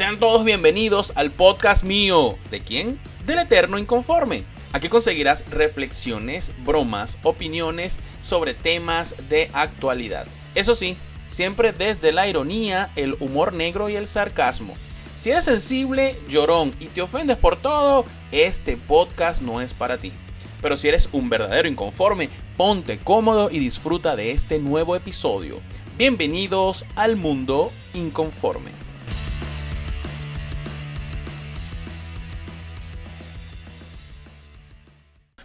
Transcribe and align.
Sean 0.00 0.18
todos 0.18 0.46
bienvenidos 0.46 1.12
al 1.14 1.30
podcast 1.30 1.84
mío. 1.84 2.38
¿De 2.50 2.60
quién? 2.62 2.98
Del 3.26 3.40
Eterno 3.40 3.76
Inconforme. 3.76 4.44
Aquí 4.72 4.88
conseguirás 4.88 5.44
reflexiones, 5.50 6.52
bromas, 6.64 7.18
opiniones 7.22 7.98
sobre 8.22 8.54
temas 8.54 9.28
de 9.28 9.50
actualidad. 9.52 10.26
Eso 10.54 10.74
sí, 10.74 10.96
siempre 11.28 11.74
desde 11.74 12.12
la 12.12 12.26
ironía, 12.26 12.88
el 12.96 13.14
humor 13.20 13.52
negro 13.52 13.90
y 13.90 13.96
el 13.96 14.08
sarcasmo. 14.08 14.74
Si 15.16 15.32
eres 15.32 15.44
sensible, 15.44 16.18
llorón 16.30 16.74
y 16.80 16.86
te 16.86 17.02
ofendes 17.02 17.36
por 17.36 17.58
todo, 17.58 18.06
este 18.32 18.78
podcast 18.78 19.42
no 19.42 19.60
es 19.60 19.74
para 19.74 19.98
ti. 19.98 20.12
Pero 20.62 20.78
si 20.78 20.88
eres 20.88 21.10
un 21.12 21.28
verdadero 21.28 21.68
inconforme, 21.68 22.30
ponte 22.56 22.96
cómodo 22.96 23.50
y 23.50 23.58
disfruta 23.58 24.16
de 24.16 24.30
este 24.30 24.60
nuevo 24.60 24.96
episodio. 24.96 25.60
Bienvenidos 25.98 26.86
al 26.96 27.16
mundo 27.16 27.70
inconforme. 27.92 28.70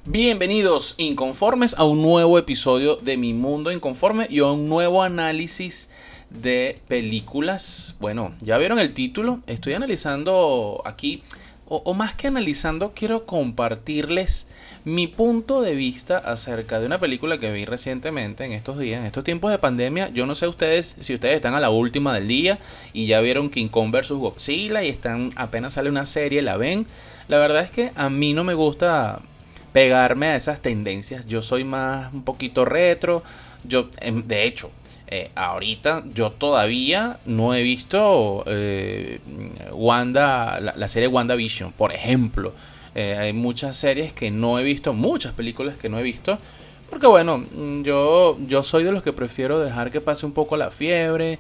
Bienvenidos 0.08 0.94
inconformes 1.00 1.74
a 1.80 1.84
un 1.84 2.04
nuevo 2.04 2.38
episodio 2.38 2.96
de 2.96 3.18
Mi 3.18 3.34
Mundo 3.34 3.72
Inconforme 3.72 4.28
y 4.30 4.38
a 4.38 4.46
un 4.46 4.70
nuevo 4.70 5.02
análisis 5.02 5.90
de 6.30 6.80
películas. 6.88 7.96
Bueno, 8.00 8.36
ya 8.40 8.60
vieron 8.60 8.78
el 8.78 8.94
título. 8.94 9.40
Estoy 9.48 9.74
analizando 9.74 10.84
aquí, 10.86 11.24
o, 11.68 11.92
más 11.96 12.14
que 12.14 12.28
analizando, 12.28 12.92
quiero 12.94 13.26
compartirles 13.26 14.48
mi 14.84 15.08
punto 15.08 15.64
de 15.64 15.74
vista 15.74 16.20
acerca 16.20 16.80
de 16.80 16.86
una 16.86 17.00
película 17.00 17.40
que 17.40 17.52
vi 17.52 17.66
recientemente 17.66 18.46
en 18.46 18.52
estos 18.52 18.78
días, 18.78 19.00
en 19.00 19.08
estos 19.08 19.24
tiempos 19.24 19.50
de 19.50 19.58
pandemia. 19.58 20.10
Yo 20.10 20.28
no 20.28 20.36
sé 20.36 20.48
ustedes 20.48 20.98
si 21.00 21.16
ustedes 21.16 21.38
están 21.38 21.56
a 21.56 21.60
la 21.60 21.72
última 21.72 22.14
del 22.14 22.28
día 22.28 22.60
y 22.94 23.08
ya 23.08 23.22
vieron 23.22 23.50
King 23.50 23.70
Kong 23.70 23.92
vs 23.92 24.12
Godzilla 24.12 24.84
y 24.84 24.90
están 24.90 25.32
apenas 25.36 25.74
sale 25.74 25.90
una 25.90 26.06
serie, 26.06 26.44
la 26.44 26.58
ven. 26.58 26.86
La 27.28 27.40
verdad 27.40 27.64
es 27.64 27.72
que 27.72 27.92
a 27.96 28.12
mí 28.12 28.34
no 28.36 28.44
me 28.44 28.54
gusta 28.54 29.24
pegarme 29.76 30.28
a 30.28 30.38
esas 30.38 30.62
tendencias. 30.62 31.28
Yo 31.28 31.42
soy 31.42 31.66
más 31.66 32.14
un 32.14 32.24
poquito 32.24 32.64
retro. 32.64 33.24
Yo, 33.66 33.90
em, 34.00 34.26
de 34.26 34.46
hecho, 34.46 34.72
eh, 35.08 35.32
ahorita 35.36 36.06
yo 36.14 36.32
todavía 36.32 37.20
no 37.26 37.54
he 37.54 37.62
visto 37.62 38.46
eh, 38.48 39.20
Wanda, 39.74 40.62
la, 40.62 40.88
serie 40.88 41.10
WandaVision, 41.10 41.74
por 41.74 41.92
ejemplo. 41.92 42.54
Eh, 42.96 43.18
hay 43.20 43.34
muchas 43.34 43.76
series 43.76 44.14
que 44.14 44.32
no 44.32 44.58
he 44.60 44.64
visto, 44.64 44.94
muchas 44.94 45.34
películas 45.34 45.76
que 45.76 45.90
no 45.90 46.00
he 46.00 46.04
visto. 46.04 46.40
Porque 46.90 47.08
bueno, 47.08 47.44
yo, 47.84 48.38
yo 48.48 48.64
soy 48.64 48.86
de 48.86 48.94
los 48.94 49.04
que 49.04 49.12
prefiero 49.12 49.60
dejar 49.60 49.92
que 49.92 50.00
pase 50.00 50.26
un 50.26 50.32
poco 50.32 50.56
la 50.56 50.72
fiebre 50.72 51.38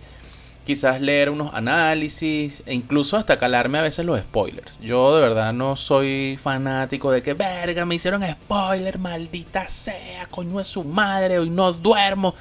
quizás 0.66 0.99
leer 0.99 1.30
unos 1.30 1.53
análisis 1.53 2.63
e 2.66 2.73
incluso 2.73 3.17
hasta 3.17 3.38
calarme 3.38 3.77
a 3.77 3.83
veces 3.83 4.05
los 4.05 4.19
spoilers. 4.19 4.77
Yo 4.81 5.16
de 5.16 5.22
verdad 5.22 5.53
no 5.53 5.75
soy 5.75 6.38
fanático 6.41 7.11
de 7.11 7.22
que, 7.22 7.33
verga, 7.33 7.85
me 7.85 7.95
hicieron 7.95 8.23
spoiler, 8.23 8.97
maldita 8.97 9.69
sea, 9.69 10.25
coño 10.30 10.59
es 10.59 10.67
su 10.67 10.83
madre, 10.83 11.39
hoy 11.39 11.49
no 11.49 11.72
duermo. 11.72 12.33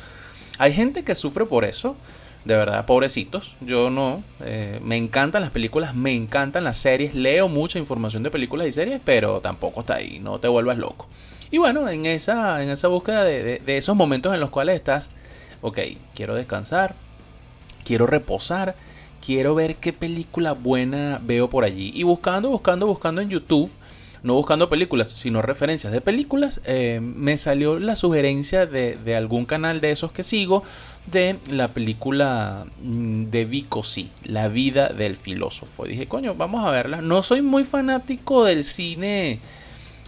Hay 0.59 0.73
gente 0.73 1.05
que 1.05 1.15
sufre 1.15 1.45
por 1.45 1.65
eso, 1.65 1.97
de 2.45 2.57
verdad, 2.57 2.87
pobrecitos. 2.87 3.55
Yo 3.61 3.91
no, 3.91 4.23
eh, 4.41 4.81
me 4.83 4.97
encantan 4.97 5.43
las 5.43 5.51
películas, 5.51 5.95
me 5.95 6.13
encantan 6.13 6.65
las 6.65 6.79
series, 6.79 7.15
leo 7.15 7.49
mucha 7.49 7.79
información 7.79 8.23
de 8.23 8.31
películas 8.31 8.67
y 8.67 8.73
series, 8.73 9.01
pero 9.05 9.41
tampoco 9.41 9.81
está 9.81 9.97
ahí, 9.97 10.19
no 10.19 10.39
te 10.39 10.49
vuelvas 10.49 10.79
loco. 10.79 11.09
Y 11.51 11.59
bueno, 11.59 11.89
en 11.89 12.07
esa, 12.07 12.63
en 12.63 12.71
esa 12.71 12.89
búsqueda 12.89 13.23
de, 13.23 13.59
de 13.59 13.77
esos 13.77 13.95
momentos 13.95 14.33
en 14.33 14.41
los 14.41 14.51
cuales 14.51 14.77
estás, 14.77 15.11
ok, 15.61 15.79
quiero 16.15 16.35
descansar, 16.35 16.95
quiero 17.85 18.07
reposar, 18.07 18.75
quiero 19.25 19.55
ver 19.55 19.77
qué 19.77 19.93
película 19.93 20.53
buena 20.53 21.21
veo 21.23 21.49
por 21.49 21.65
allí. 21.65 21.93
Y 21.95 22.03
buscando, 22.03 22.51
buscando, 22.51 22.87
buscando 22.87 23.21
en 23.21 23.31
YouTube, 23.31 23.71
no 24.23 24.35
buscando 24.35 24.69
películas, 24.69 25.11
sino 25.11 25.43
referencias 25.43 25.93
de 25.93 26.01
películas, 26.01 26.61
eh, 26.65 27.01
me 27.03 27.37
salió 27.37 27.79
la 27.79 27.95
sugerencia 27.95 28.67
de, 28.67 29.17
algún 29.17 29.45
canal 29.45 29.81
de 29.81 29.91
esos 29.91 30.13
que 30.13 30.25
sigo 30.25 30.63
de 31.11 31.39
la 31.51 31.69
película 31.69 32.67
mm, 32.83 33.25
de 33.25 33.45
Vico 33.45 33.83
sí, 33.83 34.11
La 34.25 34.49
vida 34.49 34.89
del 34.89 35.17
filósofo. 35.17 35.87
Y 35.87 35.91
dije, 35.91 36.07
coño, 36.07 36.35
vamos 36.35 36.65
a 36.65 36.71
verla. 36.71 37.03
No 37.03 37.23
soy 37.23 37.43
muy 37.43 37.65
fanático 37.65 38.45
del 38.45 38.65
cine 38.65 39.41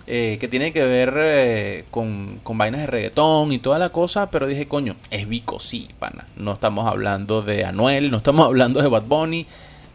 eh, 0.08 0.36
que 0.40 0.46
tiene 0.46 0.72
que 0.72 0.84
ver 0.84 1.14
eh, 1.16 1.84
con, 1.90 2.38
con, 2.44 2.56
vainas 2.56 2.82
de 2.82 2.86
reggaetón 2.86 3.50
y 3.50 3.58
toda 3.58 3.80
la 3.80 3.88
cosa, 3.88 4.30
pero 4.30 4.46
dije, 4.46 4.68
coño, 4.68 4.94
es 5.10 5.28
Vico 5.28 5.58
sí, 5.58 5.88
pana. 5.98 6.28
No 6.36 6.52
estamos 6.52 6.86
hablando 6.86 7.42
de 7.42 7.64
Anuel, 7.64 8.12
no 8.12 8.18
estamos 8.18 8.46
hablando 8.46 8.80
de 8.80 8.88
Bad 8.88 9.02
Bunny, 9.02 9.46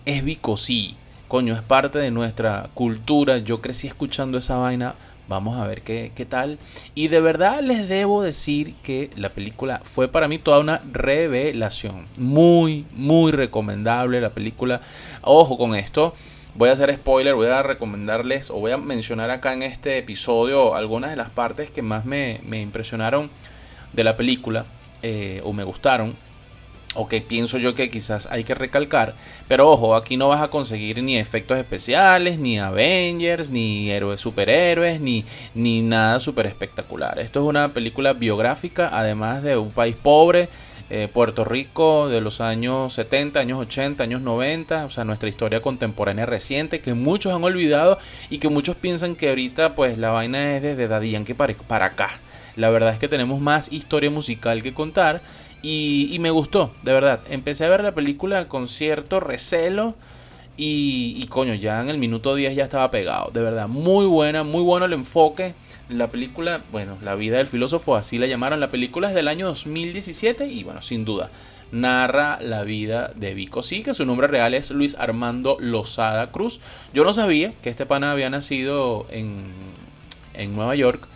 es 0.05 0.23
Vico 0.23 0.57
sí. 0.57 0.97
Coño, 1.29 1.53
es 1.55 1.61
parte 1.61 1.97
de 1.97 2.11
nuestra 2.11 2.69
cultura. 2.73 3.37
Yo 3.37 3.61
crecí 3.61 3.87
escuchando 3.87 4.37
esa 4.37 4.57
vaina. 4.57 4.95
Vamos 5.29 5.57
a 5.57 5.65
ver 5.65 5.81
qué, 5.81 6.11
qué 6.13 6.25
tal. 6.25 6.59
Y 6.93 7.07
de 7.07 7.21
verdad 7.21 7.61
les 7.61 7.87
debo 7.87 8.21
decir 8.21 8.75
que 8.83 9.11
la 9.15 9.29
película 9.29 9.81
fue 9.85 10.09
para 10.09 10.27
mí 10.27 10.39
toda 10.39 10.59
una 10.59 10.81
revelación. 10.91 12.07
Muy, 12.17 12.85
muy 12.93 13.31
recomendable 13.31 14.19
la 14.19 14.31
película. 14.31 14.81
Ojo 15.21 15.57
con 15.57 15.73
esto 15.73 16.15
voy 16.61 16.69
a 16.69 16.73
hacer 16.73 16.93
spoiler, 16.93 17.33
voy 17.33 17.47
a 17.47 17.63
recomendarles 17.63 18.51
o 18.51 18.59
voy 18.59 18.71
a 18.71 18.77
mencionar 18.77 19.31
acá 19.31 19.51
en 19.53 19.63
este 19.63 19.97
episodio 19.97 20.75
algunas 20.75 21.09
de 21.09 21.17
las 21.17 21.31
partes 21.31 21.71
que 21.71 21.81
más 21.81 22.05
me, 22.05 22.39
impresionaron 22.51 23.31
de 23.93 24.03
la 24.03 24.15
película 24.15 24.67
eh, 25.01 25.41
o 25.43 25.53
me 25.53 25.63
gustaron 25.63 26.15
o 26.93 27.07
que 27.07 27.19
pienso 27.19 27.57
yo 27.57 27.73
que 27.73 27.89
quizás 27.89 28.27
hay 28.27 28.43
que 28.43 28.53
recalcar. 28.53 29.15
Pero 29.47 29.71
ojo, 29.71 29.95
aquí 29.95 30.17
no 30.17 30.27
vas 30.27 30.43
a 30.43 30.49
conseguir 30.49 31.01
ni 31.01 31.17
efectos 31.17 31.57
especiales, 31.57 32.37
ni 32.37 32.59
Avengers, 32.59 33.49
ni 33.49 33.89
héroes 33.89 34.19
superhéroes, 34.19 35.01
ni, 35.01 35.25
ni 35.55 35.81
nada 35.81 36.19
súper 36.19 36.45
espectacular. 36.45 37.17
Esto 37.17 37.39
es 37.39 37.45
una 37.47 37.69
película 37.69 38.13
biográfica, 38.13 38.91
además 38.93 39.41
de 39.41 39.57
un 39.57 39.71
país 39.71 39.95
pobre 39.95 40.47
eh, 40.93 41.07
Puerto 41.07 41.45
Rico 41.45 42.09
de 42.09 42.19
los 42.19 42.41
años 42.41 42.93
70, 42.93 43.39
años 43.39 43.59
80, 43.59 44.03
años 44.03 44.21
90, 44.21 44.85
o 44.85 44.89
sea, 44.89 45.05
nuestra 45.05 45.29
historia 45.29 45.61
contemporánea 45.61 46.25
reciente 46.25 46.81
que 46.81 46.93
muchos 46.93 47.33
han 47.33 47.43
olvidado 47.43 47.97
y 48.29 48.39
que 48.39 48.49
muchos 48.49 48.75
piensan 48.75 49.15
que 49.15 49.29
ahorita 49.29 49.73
pues 49.73 49.97
la 49.97 50.11
vaina 50.11 50.57
es 50.57 50.61
desde 50.61 50.89
Daddy 50.89 51.11
Yankee 51.11 51.33
para, 51.33 51.53
para 51.53 51.85
acá. 51.85 52.09
La 52.57 52.69
verdad 52.69 52.93
es 52.93 52.99
que 52.99 53.07
tenemos 53.07 53.39
más 53.39 53.71
historia 53.71 54.09
musical 54.09 54.61
que 54.61 54.73
contar 54.73 55.21
y, 55.61 56.09
y 56.11 56.19
me 56.19 56.29
gustó, 56.29 56.73
de 56.83 56.91
verdad. 56.91 57.21
Empecé 57.29 57.65
a 57.65 57.69
ver 57.69 57.83
la 57.83 57.93
película 57.93 58.49
con 58.49 58.67
cierto 58.67 59.19
recelo. 59.21 59.95
Y, 60.57 61.15
y, 61.17 61.27
coño, 61.27 61.55
ya 61.55 61.81
en 61.81 61.89
el 61.89 61.97
minuto 61.97 62.35
10 62.35 62.53
ya 62.55 62.65
estaba 62.65 62.91
pegado. 62.91 63.31
De 63.31 63.41
verdad, 63.41 63.69
muy 63.69 64.05
buena, 64.05 64.43
muy 64.43 64.61
bueno 64.61 64.85
el 64.85 64.93
enfoque. 64.93 65.55
La 65.91 66.09
película, 66.09 66.61
bueno, 66.71 66.97
La 67.03 67.15
vida 67.15 67.37
del 67.37 67.47
filósofo, 67.47 67.95
así 67.95 68.17
la 68.17 68.25
llamaron. 68.25 68.59
La 68.59 68.69
película 68.69 69.09
es 69.09 69.15
del 69.15 69.27
año 69.27 69.47
2017 69.47 70.47
y 70.47 70.63
bueno, 70.63 70.81
sin 70.81 71.03
duda, 71.03 71.29
narra 71.71 72.39
la 72.41 72.63
vida 72.63 73.11
de 73.15 73.33
Vico. 73.33 73.61
Sí, 73.61 73.83
que 73.83 73.93
su 73.93 74.05
nombre 74.05 74.27
real 74.27 74.53
es 74.53 74.71
Luis 74.71 74.95
Armando 74.97 75.57
Lozada 75.59 76.27
Cruz. 76.27 76.61
Yo 76.93 77.03
no 77.03 77.11
sabía 77.11 77.53
que 77.61 77.69
este 77.69 77.85
pana 77.85 78.11
había 78.11 78.29
nacido 78.29 79.05
en, 79.09 79.43
en 80.33 80.55
Nueva 80.55 80.75
York. 80.75 81.07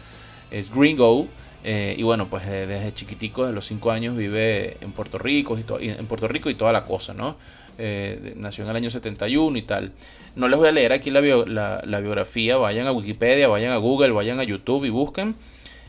Es 0.52 0.70
gringo. 0.70 1.28
Eh, 1.68 1.96
y 1.98 2.04
bueno, 2.04 2.28
pues 2.30 2.46
desde 2.46 2.94
chiquitico, 2.94 3.42
desde 3.42 3.56
los 3.56 3.66
5 3.66 3.90
años, 3.90 4.16
vive 4.16 4.78
en 4.82 4.92
Puerto 4.92 5.18
Rico 5.18 5.58
y, 5.58 5.90
en 5.90 6.06
Puerto 6.06 6.28
Rico 6.28 6.52
y 6.52 6.54
toda 6.54 6.72
la 6.72 6.86
cosa, 6.86 7.16
¿no? 7.16 7.38
Eh, 7.80 8.34
nació 8.38 8.64
en 8.64 8.70
el 8.70 8.76
año 8.76 8.92
71 8.92 9.58
y 9.58 9.64
tal. 9.64 9.92
No 10.36 10.48
les 10.48 10.60
voy 10.60 10.68
a 10.68 10.72
leer 10.72 10.94
aquí 10.94 11.10
la, 11.10 11.22
biografía, 11.22 12.58
vayan 12.58 12.86
a 12.86 12.92
Wikipedia, 12.92 13.48
vayan 13.48 13.72
a 13.72 13.78
Google, 13.78 14.12
vayan 14.12 14.40
a 14.40 14.44
YouTube 14.44 14.86
y 14.86 14.90
busquen. 14.92 15.34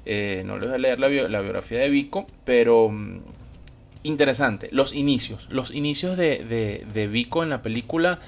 Eh, 0.06 0.44
no 0.46 0.56
les 0.58 0.70
voy 0.70 0.76
a 0.76 0.78
leer 0.78 0.98
la, 0.98 1.08
biografía 1.08 1.80
de 1.80 1.90
Vico, 1.90 2.26
pero 2.46 2.88
mm, 2.88 3.18
interesante. 4.04 4.70
Los 4.72 4.94
inicios, 4.94 5.46
los 5.50 5.74
inicios 5.74 6.16
de, 6.16 6.86
de, 6.90 7.06
Vico 7.06 7.42
en 7.42 7.50
la 7.50 7.60
película. 7.60 8.20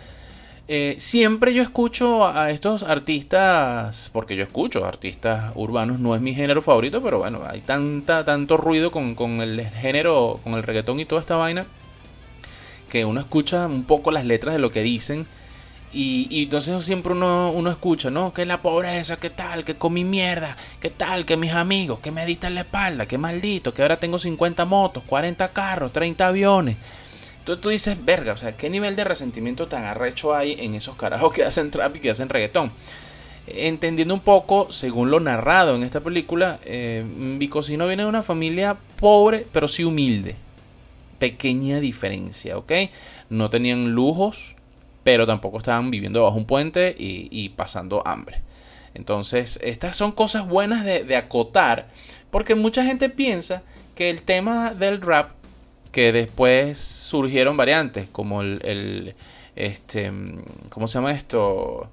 Eh, 0.71 0.97
siempre 0.99 1.55
yo 1.55 1.63
escucho 1.63 2.27
a 2.27 2.51
estos 2.51 2.83
artistas, 2.83 4.11
porque 4.13 4.37
yo 4.37 4.43
escucho 4.43 4.85
artistas 4.85 5.53
urbanos, 5.55 5.99
no 5.99 6.15
es 6.15 6.21
mi 6.21 6.35
género 6.35 6.61
favorito, 6.61 7.03
pero 7.03 7.19
bueno, 7.19 7.41
hay 7.49 7.63
tanta, 7.63 8.23
tanto 8.25 8.59
ruido 8.59 8.91
con, 8.91 9.15
con 9.15 9.41
el 9.41 9.67
género, 9.71 10.39
con 10.45 10.53
el 10.55 10.63
reggaetón 10.63 11.01
y 11.01 11.07
toda 11.07 11.23
esta 11.23 11.37
vaina 11.37 11.67
que 12.89 13.05
uno 13.05 13.21
escucha 13.21 13.67
un 13.67 13.85
poco 13.85 14.11
las 14.11 14.25
letras 14.25 14.55
de 14.55 14.61
lo 14.61 14.71
que 14.71 14.83
dicen. 14.83 15.27
Y, 15.91 16.27
y 16.31 16.45
entonces 16.45 16.85
siempre 16.85 17.13
uno, 17.13 17.51
uno 17.51 17.71
escucha, 17.71 18.11
¿no? 18.11 18.35
Que 18.35 18.45
la 18.45 18.61
pobreza, 18.61 19.19
que 19.19 19.31
tal, 19.31 19.65
que 19.65 19.77
comí 19.77 20.05
mierda, 20.05 20.57
que 20.81 20.91
tal, 20.91 21.25
que 21.25 21.39
mis 21.39 21.53
amigos, 21.53 22.01
que 22.01 22.11
me 22.11 22.27
diste 22.27 22.51
la 22.51 22.61
espalda, 22.61 23.07
que 23.07 23.17
maldito, 23.17 23.73
que 23.73 23.81
ahora 23.81 23.99
tengo 23.99 24.19
50 24.19 24.67
motos, 24.67 25.03
40 25.07 25.49
carros, 25.49 25.93
30 25.93 26.27
aviones. 26.27 26.77
Entonces 27.49 27.63
tú 27.63 27.69
dices, 27.71 28.05
verga, 28.05 28.35
o 28.35 28.37
sea, 28.37 28.59
¿qué 28.59 28.69
nivel 28.69 28.95
de 28.95 29.05
resentimiento 29.05 29.69
tan 29.69 29.85
arrecho 29.85 30.35
hay 30.35 30.53
en 30.61 30.75
esos 30.75 30.97
carajos 30.97 31.33
que 31.33 31.45
hacen 31.45 31.71
trap 31.71 31.97
y 31.97 32.01
que 32.01 32.11
hacen 32.11 32.29
reggaetón? 32.29 32.73
Entendiendo 33.47 34.13
un 34.13 34.21
poco, 34.21 34.71
según 34.71 35.11
lo 35.11 35.19
narrado 35.19 35.75
en 35.75 35.83
esta 35.83 36.01
película, 36.01 36.61
eh, 36.67 37.07
viene 37.09 38.03
de 38.03 38.05
una 38.05 38.21
familia 38.21 38.77
pobre, 39.01 39.47
pero 39.51 39.67
sí 39.67 39.83
humilde 39.83 40.37
pequeña 41.19 41.81
diferencia, 41.81 42.59
¿ok? 42.59 42.71
No 43.31 43.49
tenían 43.49 43.93
lujos, 43.93 44.55
pero 45.03 45.27
tampoco 45.27 45.57
estaban 45.57 45.91
viviendo 45.91 46.25
bajo 46.25 46.37
un 46.37 46.45
puente 46.45 46.95
y, 46.99 47.49
pasando 47.57 48.07
hambre. 48.07 48.43
Entonces, 48.93 49.59
estas 49.63 49.97
son 49.97 50.13
cosas 50.13 50.47
buenas 50.47 50.85
de, 50.85 51.17
acotar, 51.17 51.89
porque 52.31 52.55
mucha 52.55 52.85
gente 52.85 53.09
piensa 53.09 53.63
que 53.95 54.11
el 54.11 54.21
tema 54.21 54.75
del 54.75 55.01
rap, 55.01 55.38
que 55.99 56.13
después 56.13 56.79
surgieron 56.79 57.57
variantes, 57.57 58.09
como 58.09 58.43
el, 58.43 59.17
este, 59.57 60.13
¿cómo 60.71 60.87
se 60.87 60.95
llama 60.95 61.11
esto? 61.11 61.89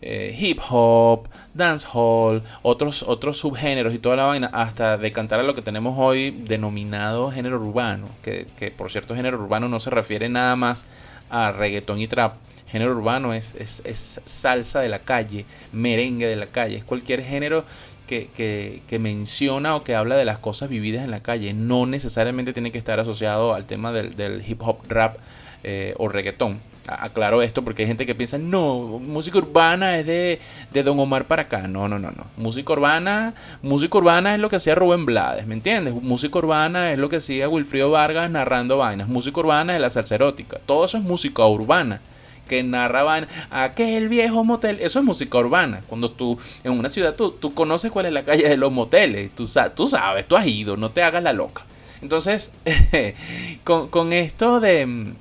Eh, 0.00 0.34
hip 0.40 0.58
hop, 0.70 1.28
dancehall, 1.52 2.42
otros, 2.62 3.02
otros 3.02 3.36
subgéneros 3.36 3.92
y 3.92 3.98
toda 3.98 4.16
la 4.16 4.24
vaina, 4.24 4.46
hasta 4.54 4.96
decantar 4.96 5.38
a 5.38 5.42
lo 5.42 5.54
que 5.54 5.60
tenemos 5.60 5.96
hoy 5.98 6.30
denominado 6.30 7.30
género 7.30 7.60
urbano, 7.60 8.08
que, 8.22 8.72
por 8.74 8.90
cierto 8.90 9.14
género 9.14 9.36
urbano 9.36 9.68
no 9.68 9.80
se 9.80 9.90
refiere 9.90 10.30
nada 10.30 10.56
más 10.56 10.86
a 11.28 11.52
reggaetón 11.52 12.00
y 12.00 12.08
trap. 12.08 12.36
Género 12.68 12.92
urbano 12.92 13.34
es, 13.34 13.54
es, 13.54 14.22
salsa 14.24 14.80
de 14.80 14.88
la 14.88 15.00
calle, 15.00 15.44
merengue 15.72 16.26
de 16.26 16.36
la 16.36 16.46
calle, 16.46 16.78
es 16.78 16.84
cualquier 16.84 17.22
género 17.22 17.66
que, 18.34 18.82
que, 18.86 18.98
menciona 18.98 19.76
o 19.76 19.84
que 19.84 19.94
habla 19.94 20.16
de 20.16 20.24
las 20.24 20.38
cosas 20.38 20.68
vividas 20.68 21.04
en 21.04 21.10
la 21.10 21.20
calle. 21.20 21.54
No 21.54 21.86
necesariamente 21.86 22.52
tiene 22.52 22.72
que 22.72 22.78
estar 22.78 23.00
asociado 23.00 23.54
al 23.54 23.66
tema 23.66 23.92
del, 23.92 24.16
del 24.16 24.44
hip 24.46 24.60
hop, 24.62 24.78
rap 24.88 25.16
eh, 25.64 25.94
o 25.98 26.08
reggaetón 26.08 26.60
aclaro 26.86 27.42
esto 27.42 27.62
porque 27.62 27.82
hay 27.82 27.88
gente 27.88 28.06
que 28.06 28.14
piensa, 28.14 28.38
no, 28.38 28.98
música 28.98 29.38
urbana 29.38 29.98
es 29.98 30.06
de, 30.06 30.40
de 30.72 30.82
Don 30.82 30.98
Omar 30.98 31.26
para 31.26 31.42
acá. 31.42 31.66
No, 31.68 31.88
no, 31.88 31.98
no, 31.98 32.10
no. 32.10 32.26
Música 32.36 32.72
urbana, 32.72 33.34
música 33.62 33.98
urbana 33.98 34.34
es 34.34 34.40
lo 34.40 34.48
que 34.48 34.56
hacía 34.56 34.74
Rubén 34.74 35.06
Blades, 35.06 35.46
¿me 35.46 35.54
entiendes? 35.54 35.94
Música 35.94 36.38
urbana 36.38 36.92
es 36.92 36.98
lo 36.98 37.08
que 37.08 37.16
hacía 37.16 37.48
Wilfrido 37.48 37.90
Vargas 37.90 38.30
narrando 38.30 38.78
vainas. 38.78 39.08
Música 39.08 39.40
urbana 39.40 39.74
es 39.74 39.80
la 39.80 39.90
salsa 39.90 40.14
erótica. 40.14 40.58
Todo 40.66 40.84
eso 40.84 40.98
es 40.98 41.04
música 41.04 41.46
urbana. 41.46 42.00
Que 42.48 42.62
narra 42.62 43.02
vainas. 43.02 43.30
Aquel 43.50 44.08
viejo 44.08 44.44
motel. 44.44 44.78
Eso 44.80 44.98
es 44.98 45.04
música 45.04 45.38
urbana. 45.38 45.82
Cuando 45.86 46.10
tú, 46.10 46.38
en 46.64 46.72
una 46.72 46.88
ciudad, 46.88 47.14
tú, 47.14 47.32
tú 47.32 47.54
conoces 47.54 47.90
cuál 47.90 48.06
es 48.06 48.12
la 48.12 48.24
calle 48.24 48.48
de 48.48 48.56
los 48.56 48.72
moteles. 48.72 49.30
Tú, 49.34 49.48
tú 49.74 49.88
sabes, 49.88 50.28
tú 50.28 50.36
has 50.36 50.46
ido, 50.46 50.76
no 50.76 50.90
te 50.90 51.02
hagas 51.02 51.22
la 51.22 51.32
loca. 51.32 51.64
Entonces, 52.00 52.50
con, 53.64 53.88
con 53.88 54.12
esto 54.12 54.60
de 54.60 55.14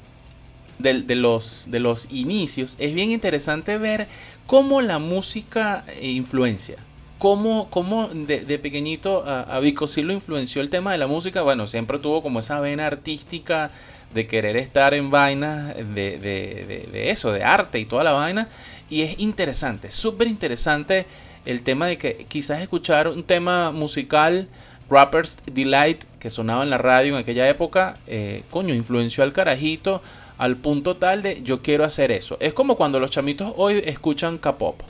de, 0.81 1.15
los, 1.15 1.68
de 1.69 1.79
los 1.79 2.12
inicios, 2.12 2.75
es 2.79 2.94
bien 2.94 3.12
interesante 3.12 3.77
ver 3.77 4.07
cómo 4.47 4.81
la 4.81 5.00
música 5.00 5.85
influencia. 6.01 6.77
Cómo, 7.19 7.69
cómo 7.69 8.07
de, 8.07 8.57
pequeñito 8.57 9.24
a, 9.27 9.59
Vico 9.59 9.88
sí 9.88 10.01
lo 10.01 10.12
influenció 10.12 10.59
el 10.62 10.71
tema 10.71 10.91
de 10.91 10.97
la 10.97 11.06
música. 11.06 11.44
Bueno, 11.44 11.67
siempre 11.67 12.00
tuvo 12.00 12.24
como 12.24 12.39
esa 12.39 12.59
vena 12.59 12.88
artística 12.88 13.69
de 14.13 14.27
querer 14.27 14.57
estar 14.57 14.93
en 14.93 15.11
vainas 15.11 15.75
de, 15.75 16.17
de 16.17 17.09
eso, 17.09 17.31
de 17.31 17.43
arte 17.43 17.79
y 17.79 17.85
toda 17.85 18.03
la 18.03 18.11
vaina. 18.11 18.47
Y 18.89 19.01
es 19.01 19.19
interesante, 19.19 19.91
súper 19.91 20.27
interesante 20.27 21.05
el 21.45 21.63
tema 21.63 21.87
de 21.87 21.97
que 21.97 22.25
quizás 22.27 22.61
escuchar 22.61 23.07
un 23.07 23.23
tema 23.23 23.71
musical, 23.71 24.47
Rappers 24.89 25.37
Delight, 25.45 26.03
que 26.19 26.29
sonaba 26.29 26.63
en 26.63 26.69
la 26.69 26.77
radio 26.77 27.13
en 27.13 27.21
aquella 27.21 27.47
época, 27.49 27.97
eh, 28.07 28.43
coño, 28.49 28.73
influenció 28.75 29.23
al 29.23 29.33
carajito 29.33 30.01
al 30.37 30.57
punto 30.57 30.97
tal 30.97 31.21
de 31.21 31.43
yo 31.43 31.61
quiero 31.61 31.83
hacer 31.83 32.11
eso. 32.11 32.35
Es 32.39 32.53
como 32.53 32.75
cuando 32.75 32.99
los 32.99 33.11
chamitos 33.11 33.53
hoy 33.57 33.81
escuchan 33.85 34.39
K-pop 34.39 34.81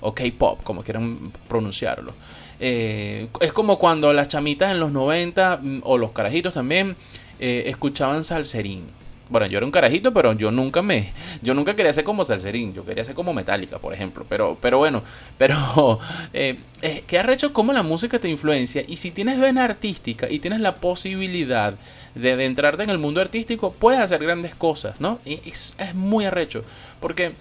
o 0.00 0.14
K-pop, 0.14 0.62
como 0.62 0.84
quieran 0.84 1.32
pronunciarlo. 1.48 2.12
Eh, 2.60 3.26
es 3.40 3.52
como 3.52 3.78
cuando 3.78 4.12
las 4.12 4.28
chamitas 4.28 4.70
en 4.70 4.78
los 4.78 4.92
90 4.92 5.58
mm, 5.60 5.80
o 5.82 5.98
los 5.98 6.12
carajitos 6.12 6.52
también 6.52 6.94
eh, 7.40 7.64
escuchaban 7.66 8.22
salserín. 8.22 9.00
Bueno, 9.30 9.46
yo 9.46 9.58
era 9.58 9.64
un 9.64 9.70
carajito, 9.70 10.12
pero 10.12 10.32
yo 10.32 10.50
nunca 10.50 10.82
me. 10.82 11.12
Yo 11.40 11.54
nunca 11.54 11.76
quería 11.76 11.92
ser 11.92 12.02
como 12.02 12.24
Salserín. 12.24 12.74
Yo 12.74 12.84
quería 12.84 13.04
ser 13.04 13.14
como 13.14 13.32
Metallica, 13.32 13.78
por 13.78 13.94
ejemplo. 13.94 14.26
Pero, 14.28 14.58
pero 14.60 14.78
bueno, 14.78 15.02
pero. 15.38 15.98
Eh, 16.32 16.58
eh, 16.82 17.02
¿Qué 17.06 17.18
arrecho 17.18 17.52
cómo 17.52 17.72
la 17.72 17.82
música 17.82 18.18
te 18.18 18.28
influencia? 18.28 18.84
Y 18.86 18.96
si 18.96 19.10
tienes 19.10 19.38
vena 19.38 19.64
artística 19.64 20.28
y 20.30 20.38
tienes 20.38 20.60
la 20.60 20.76
posibilidad 20.76 21.74
de 22.14 22.32
adentrarte 22.32 22.82
en 22.82 22.90
el 22.90 22.98
mundo 22.98 23.20
artístico, 23.20 23.72
puedes 23.72 24.00
hacer 24.00 24.22
grandes 24.22 24.54
cosas, 24.54 25.00
¿no? 25.00 25.18
Y 25.24 25.40
es, 25.44 25.74
muy 25.94 26.24
arrecho. 26.24 26.64
Porque 27.00 27.32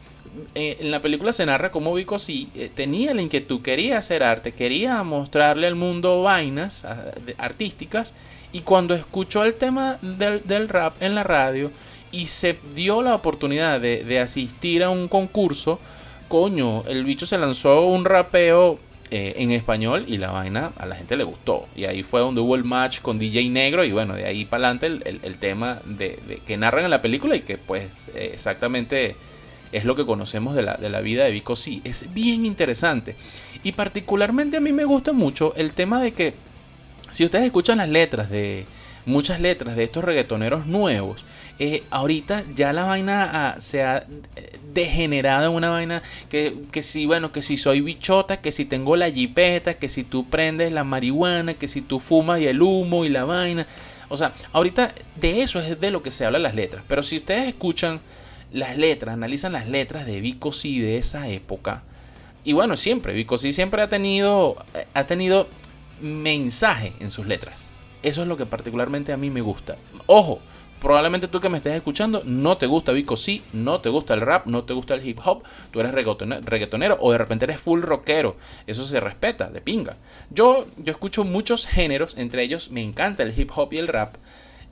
eh, 0.56 0.78
en 0.80 0.92
la 0.92 1.02
película 1.02 1.32
se 1.32 1.46
narra 1.46 1.72
cómo 1.72 1.94
Vico 1.94 2.20
sí 2.20 2.50
eh, 2.56 2.70
tenía 2.74 3.14
la 3.14 3.22
inquietud, 3.22 3.62
quería 3.62 3.98
hacer 3.98 4.24
arte, 4.24 4.52
quería 4.52 5.04
mostrarle 5.04 5.68
al 5.68 5.76
mundo 5.76 6.24
vainas 6.24 6.86
artísticas 7.38 8.14
y 8.52 8.62
cuando 8.62 8.96
escuchó 8.96 9.44
el 9.44 9.54
tema 9.54 9.98
del, 10.02 10.70
rap 10.70 11.02
en 11.02 11.16
la 11.16 11.24
radio 11.24 11.72
y 12.12 12.26
se 12.28 12.58
dio 12.74 13.02
la 13.02 13.14
oportunidad 13.14 13.80
de, 13.80 14.20
asistir 14.20 14.84
a 14.84 14.90
un 14.90 15.08
concurso, 15.08 15.80
coño, 16.28 16.84
el 16.88 17.04
bicho 17.04 17.26
se 17.26 17.38
lanzó 17.38 17.86
un 17.86 18.06
rapeo 18.06 18.80
eh, 19.12 19.36
en 19.38 19.52
español 19.52 20.06
y 20.08 20.18
la 20.18 20.32
vaina 20.32 20.72
a 20.78 20.86
la 20.88 20.96
gente 20.96 21.16
le 21.16 21.24
gustó. 21.24 21.68
Y 21.76 21.86
ahí 21.86 22.02
fue 22.02 22.22
donde 22.22 22.42
hubo 22.42 22.56
el 22.56 22.64
match 22.64 23.02
con 23.02 23.20
DJ 23.20 23.50
Negro 23.50 23.84
y 23.84 23.92
bueno, 23.92 24.16
de 24.16 24.26
ahí 24.26 24.46
para 24.46 24.70
adelante 24.70 25.20
el, 25.24 25.38
tema 25.38 25.80
de, 25.86 26.42
que 26.46 26.58
narran 26.58 26.86
en 26.86 26.92
la 26.92 27.02
película 27.02 27.36
y 27.36 27.42
que 27.42 27.58
pues 27.58 28.12
exactamente 28.16 29.16
es 29.72 29.86
lo 29.86 29.96
que 29.96 30.06
conocemos 30.06 30.56
de 30.56 30.64
la, 30.64 30.76
de 30.76 30.90
la 30.90 31.02
vida 31.02 31.26
de 31.26 31.32
Vico 31.32 31.56
sí. 31.56 31.82
Es 31.84 32.14
bien 32.14 32.46
interesante. 32.46 33.16
Y 33.64 33.74
particularmente 33.74 34.58
a 34.58 34.62
mí 34.62 34.72
me 34.72 34.86
gusta 34.86 35.14
mucho 35.14 35.54
el 35.56 35.74
tema 35.74 36.02
de 36.02 36.14
que 36.14 36.34
si 37.12 37.26
ustedes 37.26 37.46
escuchan 37.46 37.80
las 37.80 37.90
letras 37.90 38.30
de 38.30 38.66
muchas 39.06 39.40
letras 39.40 39.76
de 39.76 39.84
estos 39.84 40.04
reggaetoneros 40.04 40.66
nuevos, 40.66 41.26
eh, 41.58 41.84
ahorita 41.90 42.44
ya 42.56 42.72
la 42.72 42.84
vaina 42.84 43.30
ah, 43.34 43.56
se 43.60 43.84
ha 43.84 44.06
eh, 44.36 44.60
degenerado 44.74 45.50
en 45.50 45.56
una 45.56 45.70
vaina 45.70 46.04
que, 46.30 46.56
que 46.72 46.82
si, 46.82 47.06
bueno, 47.06 47.32
que 47.32 47.42
si 47.42 47.58
soy 47.58 47.82
bichota, 47.82 48.38
que 48.38 48.52
si 48.52 48.66
tengo 48.66 48.96
la 48.96 49.12
jipeta, 49.12 49.74
que 49.74 49.90
si 49.90 50.04
tú 50.04 50.30
prendes 50.30 50.72
la 50.72 50.84
marihuana, 50.84 51.56
que 51.56 51.68
si 51.68 51.82
tú 51.82 52.00
fumas 52.00 52.40
y 52.40 52.48
el 52.48 52.62
humo 52.62 53.04
y 53.04 53.10
la 53.10 53.26
vaina. 53.26 53.68
O 54.10 54.18
sea, 54.18 54.34
ahorita 54.54 54.94
de 55.16 55.42
eso 55.42 55.60
es 55.60 55.80
de 55.80 55.92
lo 55.92 56.02
que 56.02 56.12
se 56.12 56.26
habla 56.26 56.40
las 56.40 56.56
letras. 56.56 56.84
Pero 56.88 57.04
si 57.04 57.18
ustedes 57.18 57.48
escuchan 57.50 58.00
las 58.52 58.78
letras, 58.78 59.14
analizan 59.14 59.54
las 59.54 59.68
letras 59.68 60.06
de 60.06 60.22
Vico 60.22 60.52
C 60.52 60.70
de 60.70 60.98
esa 60.98 61.28
época. 61.30 61.84
Y 62.44 62.54
bueno, 62.54 62.78
siempre, 62.78 63.14
Vico 63.14 63.38
C 63.38 63.54
siempre 63.54 63.82
ha 63.82 63.90
tenido, 63.90 64.56
ha 64.94 65.04
tenido 65.04 65.48
mensaje 66.02 66.94
en 67.00 67.12
sus 67.12 67.28
letras. 67.28 67.68
Eso 68.02 68.22
es 68.22 68.28
lo 68.28 68.38
que 68.38 68.46
particularmente 68.46 69.12
a 69.12 69.18
mí 69.18 69.30
me 69.30 69.42
gusta. 69.42 69.76
Ojo, 70.06 70.40
probablemente 70.80 71.28
tú 71.28 71.42
que 71.42 71.50
me 71.50 71.58
estés 71.58 71.76
escuchando 71.76 72.22
no 72.26 72.58
te 72.58 72.66
gusta 72.66 72.94
Vico 72.94 73.18
sí, 73.18 73.44
no 73.52 73.82
te 73.82 73.90
gusta 73.90 74.14
el 74.14 74.22
rap, 74.22 74.46
no 74.46 74.64
te 74.64 74.74
gusta 74.74 74.94
el 74.94 75.06
hip 75.06 75.20
hop, 75.26 75.44
tú 75.72 75.82
eres 75.82 75.92
reggaetonero 75.94 76.98
o 77.02 77.12
de 77.12 77.18
repente 77.18 77.46
eres 77.46 77.60
full 77.60 77.82
rockero. 77.82 78.38
Eso 78.68 78.86
se 78.86 79.00
respeta, 79.00 79.50
de 79.50 79.62
pinga. 79.62 79.98
Yo, 80.30 80.66
yo 80.78 80.92
escucho 80.92 81.26
muchos 81.26 81.68
géneros, 81.68 82.16
entre 82.18 82.44
ellos 82.44 82.72
me 82.72 82.82
encanta 82.82 83.24
el 83.24 83.38
hip 83.38 83.52
hop 83.54 83.74
y 83.74 83.78
el 83.78 83.90
rap. 83.90 84.16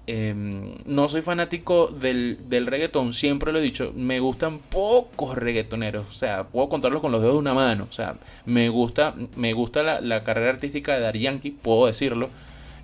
Em, 0.09 0.75
no 0.85 1.09
soy 1.09 1.21
fanático 1.21 1.87
del, 1.87 2.37
del, 2.47 2.65
reggaetón, 2.65 3.13
siempre 3.13 3.51
lo 3.51 3.59
he 3.59 3.61
dicho, 3.61 3.91
me 3.93 4.21
gustan 4.21 4.59
pocos 4.59 5.35
reggaetoneros, 5.35 6.07
o 6.09 6.13
sea, 6.13 6.45
puedo 6.45 6.69
contarlos 6.69 7.01
con 7.01 7.11
los 7.11 7.19
dedos 7.19 7.35
de 7.35 7.39
una 7.39 7.53
mano, 7.53 7.87
o 7.89 7.93
sea, 7.93 8.15
me 8.45 8.69
gusta, 8.69 9.13
me 9.35 9.51
gusta 9.51 9.99
la, 9.99 10.23
carrera 10.23 10.51
artística 10.51 10.93
de 10.93 11.01
Dari 11.01 11.19
Yankee, 11.19 11.51
puedo 11.51 11.87
decirlo, 11.87 12.29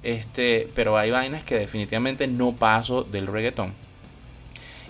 este, 0.04 0.68
pero 0.76 0.98
hay 0.98 1.12
vainas 1.12 1.46
que 1.46 1.58
definitivamente 1.58 2.28
no 2.28 2.52
paso 2.52 3.04
del 3.04 3.28
reggaetón. 3.28 3.72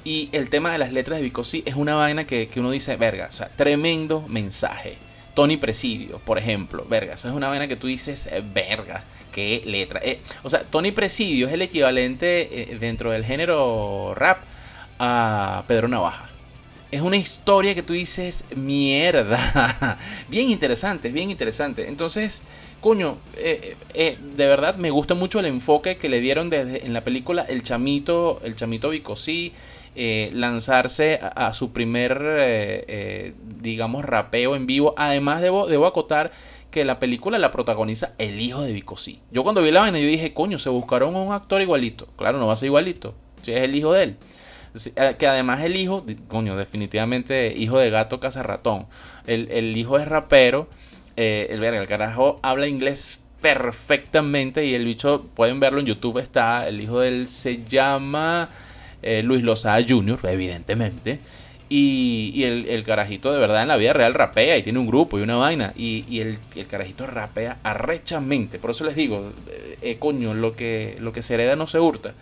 Y 0.04 0.30
el 0.32 0.50
tema 0.50 0.72
de 0.72 0.80
las 0.80 0.92
letras 0.92 1.20
de 1.20 1.24
Vico 1.24 1.44
es 1.44 1.76
una 1.76 1.94
vaina 1.94 2.26
que, 2.26 2.48
que 2.48 2.60
uno 2.60 2.72
dice, 2.72 2.96
verga, 2.96 3.28
o 3.30 3.32
sea, 3.32 3.50
tremendo 3.50 4.26
mensaje. 4.28 4.98
Tony 5.34 5.58
Presidio, 5.58 6.20
por 6.20 6.38
ejemplo, 6.38 6.86
verga, 6.88 7.16
esa 7.16 7.30
es 7.30 7.34
una 7.34 7.50
vaina 7.50 7.68
que 7.68 7.76
tú 7.76 7.88
dices, 7.88 8.28
eh, 8.28 8.44
verga, 8.54 9.04
qué 9.32 9.64
letra. 9.66 10.00
Eh, 10.04 10.20
o 10.44 10.50
sea, 10.50 10.64
Tony 10.64 10.92
Presidio 10.92 11.48
es 11.48 11.54
el 11.54 11.62
equivalente 11.62 12.74
eh, 12.74 12.78
dentro 12.80 13.12
del 13.12 13.26
género 13.26 14.14
rap 14.16 14.44
a 15.00 15.64
Pedro 15.68 15.88
Navaja. 15.88 16.30
Es 16.92 17.02
una 17.02 17.18
historia 17.18 17.74
que 17.74 17.82
tú 17.82 17.94
dices, 17.94 18.46
mierda. 18.56 19.98
bien 20.30 20.52
interesante, 20.52 21.10
bien 21.10 21.32
interesante. 21.32 21.90
Entonces, 21.90 22.44
coño, 22.82 23.18
de 23.34 24.18
verdad 24.38 24.76
me 24.76 24.92
gusta 24.92 25.16
mucho 25.16 25.40
el 25.40 25.48
enfoque 25.48 25.98
que 25.98 26.08
le 26.08 26.22
dieron 26.22 26.52
desde, 26.52 26.86
en 26.86 26.94
la 26.94 27.04
película 27.04 27.48
El 27.50 27.64
Chamito, 27.64 28.40
El 28.44 28.56
Chamito 28.56 28.90
Bicosí 28.90 29.54
eh, 29.96 30.32
lanzarse 30.34 31.20
a, 31.22 31.54
su 31.54 31.72
primer, 31.72 32.22
eh, 32.22 32.86
eh, 32.88 33.34
digamos, 33.60 34.04
rapeo 34.06 34.56
en 34.56 34.66
vivo. 34.66 34.94
Además, 34.98 35.42
debo, 35.42 35.68
debo 35.68 35.86
acotar 35.86 36.32
que 36.72 36.86
la 36.86 37.00
película 37.00 37.38
la 37.38 37.52
protagoniza 37.52 38.14
el 38.18 38.42
hijo 38.42 38.62
de 38.62 38.74
Vicosí. 38.74 39.20
Yo 39.32 39.44
cuando 39.44 39.62
vi 39.62 39.72
la 39.72 39.82
vaina, 39.82 40.00
yo 40.00 40.08
dije, 40.08 40.34
coño, 40.34 40.58
se 40.60 40.70
buscaron 40.70 41.16
un 41.16 41.32
actor 41.32 41.62
igualito. 41.62 42.08
Claro, 42.18 42.40
no 42.40 42.48
va 42.48 42.54
a 42.54 42.56
ser 42.56 42.68
igualito. 42.68 43.14
Si 43.42 43.52
es 43.52 43.62
el 43.62 43.76
hijo 43.76 43.94
de 43.94 44.04
él. 44.04 44.18
Que 45.20 45.28
además 45.28 45.62
el 45.62 45.76
hijo, 45.76 46.04
coño, 46.28 46.58
definitivamente 46.58 47.54
hijo 47.56 47.78
de 47.78 47.92
gato 47.92 48.20
caza 48.20 48.42
ratón. 48.42 48.88
El, 49.28 49.78
hijo 49.78 50.00
es 50.00 50.08
rapero. 50.08 50.68
el, 51.16 51.64
el 51.64 51.88
carajo 51.88 52.40
habla 52.42 52.66
inglés 52.68 53.20
perfectamente 53.44 54.66
y 54.66 54.74
el 54.74 54.86
bicho, 54.86 55.28
pueden 55.36 55.60
verlo 55.60 55.82
en 55.82 55.86
YouTube, 55.86 56.18
está, 56.18 56.66
el 56.68 56.82
hijo 56.82 57.02
de 57.02 57.10
él 57.10 57.28
se 57.28 57.64
llama... 57.66 58.50
Eh, 59.04 59.22
Luis 59.24 59.44
Lozada 59.44 59.84
Jr., 59.88 60.20
evidentemente. 60.24 61.20
Y, 61.70 62.44
el, 62.44 62.84
carajito 62.84 63.34
de 63.34 63.40
verdad 63.40 63.64
en 63.64 63.68
la 63.68 63.78
vida 63.78 63.94
real 63.94 64.14
rapea 64.14 64.58
y 64.58 64.64
tiene 64.64 64.78
un 64.78 64.88
grupo 64.88 65.18
y 65.18 65.22
una 65.22 65.36
vaina. 65.36 65.74
Y, 65.76 66.20
el, 66.20 66.38
carajito 66.68 67.08
rapea 67.08 67.58
arrechamente. 67.64 68.60
Por 68.60 68.72
eso 68.72 68.86
les 68.86 68.96
digo, 68.96 69.32
eh, 69.50 69.78
eh, 69.82 69.98
coño, 69.98 70.34
lo 70.34 70.56
que, 70.56 70.98
lo 71.00 71.14
que 71.14 71.24
se 71.24 71.34
hereda 71.34 71.56
no 71.56 71.68
se 71.68 71.80
hurta. 71.80 72.14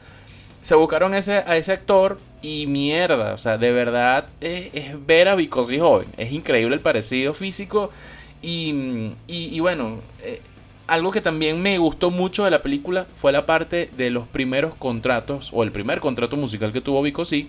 Se 0.61 0.75
buscaron 0.75 1.13
ese, 1.13 1.43
a 1.45 1.57
ese 1.57 1.73
actor 1.73 2.19
y 2.41 2.67
mierda. 2.67 3.33
O 3.33 3.37
sea, 3.37 3.57
de 3.57 3.71
verdad 3.71 4.27
es, 4.39 4.71
ver 5.05 5.27
a 5.27 5.35
Vicosi 5.35 5.79
joven. 5.79 6.07
Es 6.17 6.31
increíble 6.31 6.75
el 6.75 6.81
parecido 6.81 7.33
físico. 7.33 7.91
Y, 8.41 9.11
y 9.27 9.59
bueno, 9.59 9.99
eh, 10.23 10.41
algo 10.91 11.11
que 11.11 11.21
también 11.21 11.61
me 11.61 11.77
gustó 11.77 12.11
mucho 12.11 12.43
de 12.43 12.51
la 12.51 12.61
película 12.61 13.07
fue 13.15 13.31
la 13.31 13.45
parte 13.45 13.89
de 13.95 14.09
los 14.09 14.27
primeros 14.27 14.75
contratos, 14.75 15.49
o 15.53 15.63
el 15.63 15.71
primer 15.71 16.01
contrato 16.01 16.35
musical 16.35 16.73
que 16.73 16.81
tuvo 16.81 17.01
Vicosi 17.01 17.47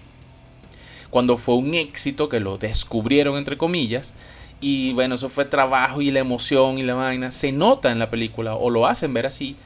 cuando 1.11 1.37
fue 1.37 1.57
un 1.57 1.75
éxito 1.75 2.29
que 2.29 2.39
lo 2.39 2.57
descubrieron 2.57 3.37
entre 3.37 3.59
comillas. 3.59 4.15
Y 4.61 4.93
bueno, 4.93 5.17
eso 5.17 5.29
fue 5.29 5.45
trabajo 5.45 6.01
y 6.01 6.13
la 6.13 6.21
emoción 6.21 6.79
y 6.79 6.85
la 6.85 6.95
vaina. 6.95 7.33
Se 7.33 7.51
nota 7.51 7.91
en 7.91 7.99
la 7.99 8.11
película 8.11 8.55
o 8.55 8.71
lo 8.71 8.87
hacen 8.87 9.13
ver 9.13 9.27
así. 9.27 9.57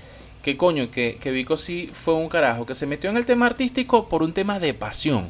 Que 0.42 0.56
coño, 0.56 0.90
que, 0.90 1.18
que 1.21 1.30
Vico 1.30 1.59
sí 1.59 1.90
fue 1.92 2.14
un 2.14 2.30
carajo 2.30 2.64
que 2.64 2.75
se 2.75 2.87
metió 2.87 3.11
en 3.11 3.18
el 3.18 3.26
tema 3.26 3.45
artístico 3.45 4.09
por 4.09 4.23
un 4.23 4.33
tema 4.33 4.59
de 4.59 4.73
pasión. 4.73 5.28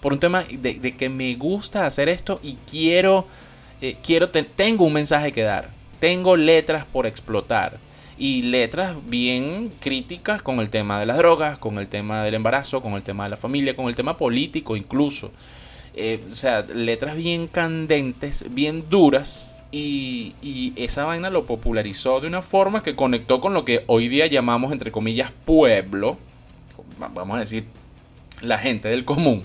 Por 0.00 0.12
un 0.12 0.20
tema 0.20 0.44
de, 0.44 0.94
que 0.96 1.08
me 1.08 1.34
gusta 1.34 1.86
hacer 1.86 2.08
esto 2.08 2.38
y 2.40 2.56
quiero, 2.70 3.26
eh, 3.80 3.96
quiero 4.00 4.30
tengo 4.30 4.84
un 4.84 4.92
mensaje 4.92 5.32
que 5.32 5.42
dar. 5.42 5.83
Tengo 6.04 6.36
letras 6.36 6.84
por 6.84 7.06
explotar 7.06 7.78
y 8.18 8.42
letras 8.42 8.94
bien 9.06 9.72
críticas 9.80 10.42
con 10.42 10.60
el 10.60 10.68
tema 10.68 11.00
de 11.00 11.06
las 11.06 11.16
drogas, 11.16 11.56
con 11.56 11.78
el 11.78 11.88
tema 11.88 12.22
del 12.22 12.34
embarazo, 12.34 12.82
con 12.82 12.92
el 12.92 13.02
tema 13.02 13.24
de 13.24 13.30
la 13.30 13.36
familia, 13.38 13.74
con 13.74 13.86
el 13.86 13.96
tema 13.96 14.18
político 14.18 14.76
incluso. 14.76 15.32
Eh, 15.94 16.22
o 16.30 16.34
sea, 16.34 16.60
letras 16.60 17.16
bien 17.16 17.46
candentes, 17.46 18.44
bien 18.50 18.90
duras. 18.90 19.62
Y, 19.72 20.34
y, 20.42 20.74
esa 20.76 21.06
vaina 21.06 21.30
lo 21.30 21.46
popularizó 21.46 22.20
de 22.20 22.26
una 22.26 22.42
forma 22.42 22.82
que 22.82 22.94
conectó 22.94 23.40
con 23.40 23.54
lo 23.54 23.64
que 23.64 23.84
hoy 23.86 24.08
día 24.08 24.26
llamamos, 24.26 24.72
entre 24.72 24.92
comillas, 24.92 25.32
pueblo. 25.46 26.18
Vamos 26.98 27.38
a 27.38 27.40
decir, 27.40 27.64
la 28.42 28.58
gente 28.58 28.88
del 28.88 29.06
común. 29.06 29.42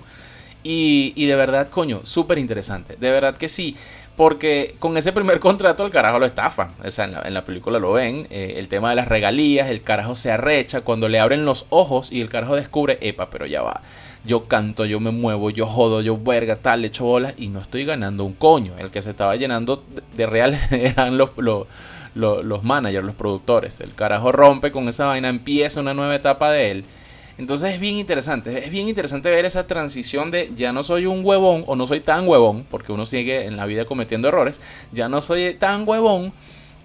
Y, 0.61 1.13
y 1.15 1.25
de 1.25 1.35
verdad, 1.35 1.69
coño, 1.69 2.01
súper 2.03 2.37
interesante. 2.37 2.97
De 2.99 3.11
verdad 3.11 3.37
que 3.37 3.47
sí. 3.47 3.77
Porque 4.19 4.75
con 4.79 4.97
ese 4.97 5.13
primer 5.13 5.39
contrato 5.39 5.85
el 5.85 5.93
carajo 5.93 6.19
lo 6.19 6.25
estafa. 6.25 6.71
O 6.83 6.91
sea, 6.91 7.05
en 7.05 7.33
la, 7.33 7.45
película 7.45 7.79
lo 7.79 7.93
ven. 7.93 8.27
Eh, 8.29 8.55
el 8.57 8.67
tema 8.67 8.89
de 8.89 8.97
las 8.97 9.07
regalías, 9.07 9.69
el 9.69 9.81
carajo 9.81 10.13
se 10.13 10.29
arrecha 10.29 10.81
cuando 10.81 11.07
le 11.07 11.21
abren 11.21 11.45
los 11.45 11.67
ojos 11.69 12.11
y 12.11 12.19
el 12.19 12.27
carajo 12.27 12.57
descubre, 12.57 12.97
epa, 12.99 13.29
pero 13.29 13.45
ya 13.45 13.61
va. 13.61 13.79
Yo 14.25 14.49
canto, 14.49 14.83
yo 14.83 14.99
me 14.99 15.11
muevo, 15.11 15.51
yo 15.51 15.67
jodo, 15.67 16.01
yo 16.01 16.17
verga, 16.17 16.57
tal, 16.57 16.81
le 16.81 16.87
echo 16.87 17.05
bolas 17.05 17.33
y 17.37 17.47
no 17.47 17.61
estoy 17.61 17.85
ganando 17.85 18.25
un 18.25 18.33
coño. 18.33 18.73
El 18.77 18.91
que 18.91 19.01
se 19.01 19.11
estaba 19.11 19.37
llenando 19.37 19.85
de 20.17 20.25
real 20.25 20.59
eran 20.69 21.17
los, 21.17 21.29
los, 21.37 21.65
los 22.13 22.63
managers, 22.65 23.05
los 23.05 23.15
productores. 23.15 23.79
El 23.79 23.95
carajo 23.95 24.33
rompe 24.33 24.73
con 24.73 24.89
esa 24.89 25.05
vaina, 25.05 25.29
empieza 25.29 25.79
una 25.79 25.93
nueva 25.93 26.13
etapa 26.13 26.51
de 26.51 26.71
él 26.71 26.85
entonces 27.39 27.73
es 27.73 27.79
bien 27.79 27.95
interesante, 27.95 28.65
es 28.65 28.69
bien 28.69 28.89
interesante 28.89 29.31
ver 29.31 29.45
esa 29.45 29.65
transición 29.65 30.29
de 30.29 30.51
ya 30.57 30.73
no 30.73 30.83
soy 30.83 31.05
un 31.05 31.25
huevón 31.25 31.63
o 31.67 31.77
no 31.77 31.87
soy 31.87 32.01
tan 32.01 32.27
huevón, 32.27 32.65
porque 32.69 32.91
uno 32.91 33.05
sigue 33.05 33.45
en 33.45 33.55
la 33.55 33.65
vida 33.65 33.85
cometiendo 33.85 34.27
errores, 34.27 34.59
ya 34.91 35.07
no 35.07 35.21
soy 35.21 35.53
tan 35.53 35.87
huevón 35.87 36.33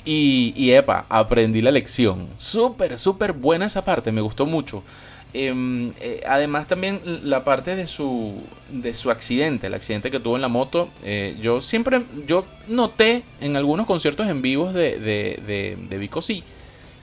y, 0.04 0.54
y 0.56 0.70
epa, 0.70 1.06
aprendí 1.08 1.60
la 1.60 1.72
lección. 1.72 2.28
Súper, 2.38 2.98
súper 2.98 3.32
buena 3.32 3.66
esa 3.66 3.84
parte, 3.84 4.12
me 4.12 4.20
gustó 4.20 4.46
mucho. 4.46 4.84
Em, 5.32 5.92
eh, 6.00 6.20
además 6.24 6.68
también 6.68 7.00
la 7.24 7.42
parte 7.42 7.74
de 7.74 7.88
su, 7.88 8.34
de 8.70 8.94
su 8.94 9.10
accidente, 9.10 9.66
el 9.66 9.74
accidente 9.74 10.12
que 10.12 10.20
tuvo 10.20 10.36
en 10.36 10.42
la 10.42 10.46
moto, 10.48 10.88
eh, 11.02 11.36
yo 11.42 11.62
siempre, 11.62 12.04
yo 12.28 12.46
noté 12.68 13.24
en 13.40 13.56
algunos 13.56 13.86
conciertos 13.86 14.28
en 14.28 14.40
vivos 14.40 14.72
de, 14.72 15.00
de, 15.00 15.40
de, 15.44 15.76
de 15.90 15.98
Vico 15.98 16.22
sí, 16.22 16.44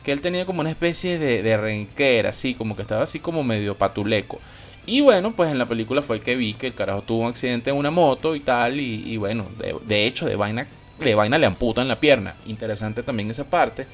que 0.04 0.12
él 0.12 0.22
tenía 0.22 0.46
como 0.46 0.62
una 0.62 0.70
especie 0.70 1.20
de, 1.20 1.44
de 1.44 1.58
renquera, 1.58 2.30
así, 2.30 2.54
como 2.54 2.76
que 2.76 2.82
estaba 2.82 3.04
así 3.04 3.20
como 3.20 3.44
medio 3.44 3.76
patuleco. 3.76 4.40
Y 4.86 5.02
bueno, 5.02 5.34
pues 5.34 5.52
en 5.52 5.60
la 5.60 5.68
película 5.68 6.02
fue 6.02 6.22
que 6.22 6.36
vi 6.36 6.54
que 6.54 6.68
el 6.68 6.74
carajo 6.74 7.04
tuvo 7.04 7.22
un 7.22 7.30
accidente 7.30 7.70
en 7.70 7.76
una 7.76 7.92
moto 7.92 8.36
y 8.36 8.40
tal, 8.40 8.80
y, 8.80 9.16
bueno, 9.18 9.46
de, 9.86 10.08
hecho, 10.08 10.26
de 10.26 10.36
vaina, 10.36 10.68
de 11.00 11.16
vaina 11.16 11.38
le 11.38 11.46
amputan 11.46 11.88
la 11.88 12.00
pierna. 12.00 12.36
Interesante 12.48 13.04
también 13.04 13.30
esa 13.30 13.44
parte. 13.44 13.86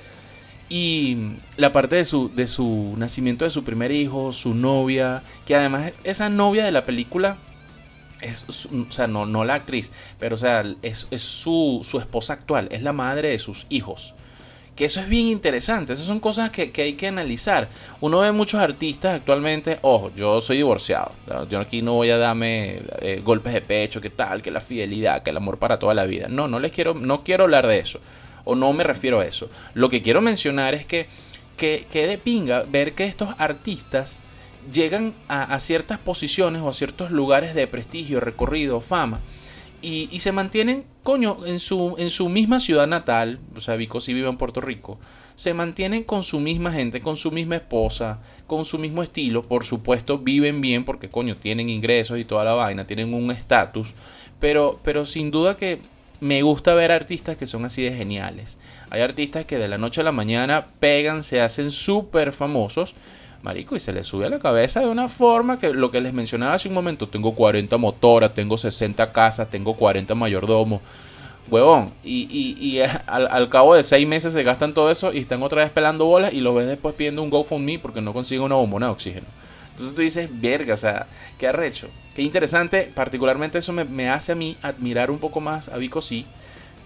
Y 0.70 1.18
la 1.56 1.72
parte 1.72 1.96
de 1.98 2.06
su, 2.06 2.34
de 2.34 2.48
su 2.48 2.96
nacimiento 2.98 3.46
de 3.46 3.52
su 3.52 3.64
primer 3.64 3.92
hijo, 3.92 4.34
su 4.34 4.54
novia, 4.54 5.24
que 5.46 5.56
además 5.56 5.94
esa 6.04 6.30
novia 6.30 6.66
de 6.66 6.72
la 6.72 6.86
película 6.86 7.38
es, 8.22 8.46
o 8.50 8.92
sea, 8.92 9.08
no, 9.08 9.26
no 9.26 9.46
la 9.46 9.56
actriz, 9.56 9.92
pero 10.20 10.36
o 10.36 10.40
sea, 10.40 10.66
es, 10.82 11.08
es 11.12 11.22
su, 11.22 11.86
su 11.90 12.00
esposa 12.00 12.34
actual, 12.34 12.68
es 12.72 12.82
la 12.82 12.92
madre 12.92 13.30
de 13.30 13.40
sus 13.40 13.66
hijos. 13.70 14.14
Que 14.78 14.86
eso 14.86 15.00
es 15.00 15.10
bien 15.10 15.28
interesante, 15.28 15.94
esas 15.94 16.06
son 16.06 16.20
cosas 16.20 16.52
que, 16.52 16.72
hay 16.78 16.94
que 16.94 17.08
analizar. 17.08 17.68
Uno 18.00 18.20
ve 18.20 18.32
muchos 18.32 18.62
artistas 18.62 19.16
actualmente, 19.16 19.80
ojo, 19.82 20.12
yo 20.16 20.40
soy 20.40 20.58
divorciado, 20.58 21.12
yo 21.50 21.60
aquí 21.60 21.82
no 21.82 21.96
voy 21.96 22.12
a 22.12 22.18
darme 22.18 22.82
eh, 23.02 23.22
golpes 23.24 23.54
de 23.54 23.62
pecho, 23.62 24.00
que 24.00 24.12
tal, 24.12 24.44
que 24.44 24.52
la 24.52 24.62
fidelidad, 24.62 25.24
que 25.24 25.32
el 25.32 25.38
amor 25.38 25.58
para 25.58 25.80
toda 25.80 25.96
la 25.96 26.06
vida. 26.06 26.28
No, 26.30 26.48
no 26.48 26.60
les 26.60 26.72
quiero, 26.72 26.94
no 26.94 27.24
quiero 27.24 27.46
hablar 27.46 27.66
de 27.66 27.80
eso, 27.80 28.00
o 28.46 28.54
no 28.54 28.72
me 28.72 28.84
refiero 28.84 29.20
a 29.20 29.26
eso. 29.26 29.50
Lo 29.74 29.90
que 29.90 30.04
quiero 30.04 30.22
mencionar 30.22 30.76
es 30.76 30.86
que, 30.86 31.08
que, 31.58 31.88
que 31.92 32.06
de 32.06 32.20
pinga 32.20 32.62
ver 32.62 32.94
que 32.94 33.06
estos 33.06 33.30
artistas 33.40 34.20
llegan 34.72 35.16
a, 35.28 35.56
a 35.56 35.60
ciertas 35.60 35.98
posiciones 35.98 36.62
o 36.62 36.70
a 36.70 36.74
ciertos 36.74 37.10
lugares 37.10 37.56
de 37.56 37.66
prestigio, 37.66 38.20
recorrido, 38.20 38.80
fama 38.82 39.20
y, 39.82 40.20
se 40.20 40.32
mantienen, 40.32 40.86
coño, 41.08 41.38
en 41.46 41.62
su, 41.62 41.96
en 41.98 42.10
su 42.10 42.28
misma 42.28 42.60
ciudad 42.60 42.86
natal, 42.86 43.40
o 43.56 43.62
sea, 43.62 43.78
Vico 43.78 44.02
sí 44.02 44.14
vive 44.14 44.28
en 44.28 44.36
Puerto 44.36 44.60
Rico, 44.60 45.00
se 45.38 45.54
mantienen 45.54 46.04
con 46.04 46.22
su 46.22 46.42
misma 46.42 46.74
gente, 46.74 47.00
con 47.00 47.16
su 47.16 47.32
misma 47.32 47.56
esposa, 47.56 48.20
con 48.46 48.66
su 48.66 48.78
mismo 48.78 49.02
estilo, 49.04 49.42
por 49.44 49.64
supuesto 49.64 50.18
viven 50.18 50.60
bien 50.60 50.84
porque, 50.84 51.08
coño, 51.08 51.38
tienen 51.38 51.70
ingresos 51.70 52.20
y 52.20 52.26
toda 52.26 52.44
la 52.44 52.56
vaina, 52.56 52.88
tienen 52.88 53.14
un 53.14 53.32
estatus, 53.32 53.94
pero, 54.42 54.82
pero 54.84 55.06
sin 55.06 55.32
duda 55.32 55.56
que 55.56 55.80
me 56.20 56.42
gusta 56.42 56.74
ver 56.74 56.92
artistas 56.92 57.38
que 57.38 57.48
son 57.48 57.64
así 57.64 57.84
de 57.84 57.96
geniales. 57.96 58.58
Hay 58.90 59.00
artistas 59.00 59.46
que 59.46 59.58
de 59.58 59.70
la 59.70 59.78
noche 59.78 60.02
a 60.02 60.04
la 60.04 60.12
mañana 60.12 60.66
pegan, 60.82 61.24
se 61.24 61.40
hacen 61.40 61.72
súper 61.72 62.34
famosos 62.34 62.96
Marico, 63.42 63.76
y 63.76 63.80
se 63.80 63.94
le 63.94 64.04
sube 64.04 64.26
a 64.26 64.30
la 64.30 64.40
cabeza 64.40 64.80
de 64.80 64.88
una 64.88 65.10
forma 65.10 65.60
que 65.60 65.74
lo 65.74 65.92
que 65.92 66.02
les 66.02 66.14
mencionaba 66.14 66.54
hace 66.54 66.68
un 66.68 66.74
momento, 66.74 67.08
tengo 67.08 67.34
40 67.34 67.78
motoras, 67.78 68.34
tengo 68.34 68.58
60 68.58 69.12
casas, 69.12 69.50
tengo 69.50 69.76
40 69.76 70.16
mayordomos. 70.16 70.82
Huevón, 71.50 71.94
y, 72.04 72.28
y, 72.30 72.82
al, 73.06 73.50
cabo 73.50 73.74
de 73.74 73.84
seis 73.84 74.06
meses 74.06 74.34
se 74.34 74.44
gastan 74.44 74.74
todo 74.74 74.92
eso 74.92 75.14
y 75.14 75.20
están 75.20 75.42
otra 75.44 75.64
vez 75.64 75.72
pelando 75.72 76.04
bolas 76.06 76.34
y 76.34 76.42
lo 76.42 76.54
ves 76.54 76.68
después 76.68 76.94
pidiendo 76.94 77.24
un 77.24 77.30
GoFundMe 77.30 77.80
porque 77.80 78.02
no 78.02 78.12
consiguen 78.12 78.44
una 78.44 78.56
bombona 78.56 78.88
de 78.88 78.92
oxígeno. 78.92 79.28
Entonces 79.72 79.96
tú 79.96 80.02
dices, 80.02 80.30
verga, 80.30 80.74
o 80.74 80.78
sea, 80.78 81.08
qué 81.38 81.48
arrecho. 81.48 81.88
Qué 82.16 82.22
interesante, 82.22 82.92
particularmente 82.94 83.60
eso 83.60 83.72
me, 83.72 83.86
me 83.86 84.10
hace 84.10 84.34
a 84.34 84.36
mí 84.36 84.58
admirar 84.62 85.10
un 85.10 85.20
poco 85.20 85.40
más 85.40 85.70
a 85.70 85.78
Vico 85.78 86.02
sí 86.02 86.26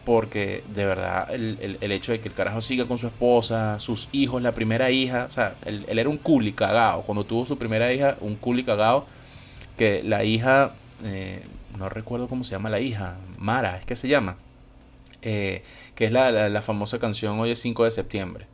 porque 0.05 0.63
de 0.74 0.86
verdad 0.86 1.34
el, 1.34 1.77
hecho 1.91 2.12
de 2.12 2.20
que 2.20 2.27
el 2.27 2.34
carajo 2.34 2.62
siga 2.62 2.86
con 2.88 2.98
su 2.98 3.08
esposa, 3.08 3.79
sus 3.79 4.10
hijos, 4.12 4.41
la 4.41 4.51
primera 4.51 4.89
hija, 4.89 5.27
o 5.29 5.31
sea, 5.31 5.55
él, 5.65 5.86
era 5.88 6.10
un 6.10 6.17
culi 6.17 6.53
cagado. 6.53 7.03
Cuando 7.03 7.24
tuvo 7.24 7.46
su 7.46 7.58
primera 7.58 7.93
hija, 7.93 8.17
un 8.22 8.36
culi 8.36 8.63
cagado, 8.63 9.05
que 9.77 10.03
la 10.03 10.24
hija, 10.24 10.74
eh, 11.03 11.43
no 11.77 11.89
recuerdo 11.89 12.27
cómo 12.27 12.43
se 12.43 12.51
llama 12.51 12.70
la 12.70 12.79
hija, 12.79 13.17
Mara, 13.38 13.77
es 13.77 13.86
que 13.86 13.96
se 13.96 14.08
llama, 14.08 14.38
eh, 15.22 15.63
que 15.96 16.05
es 16.05 16.12
la, 16.12 16.62
famosa 16.62 17.00
canción 17.00 17.39
Hoy 17.39 17.51
es 17.51 17.60
5 17.60 17.84
de 17.84 17.91
septiembre. 17.91 18.48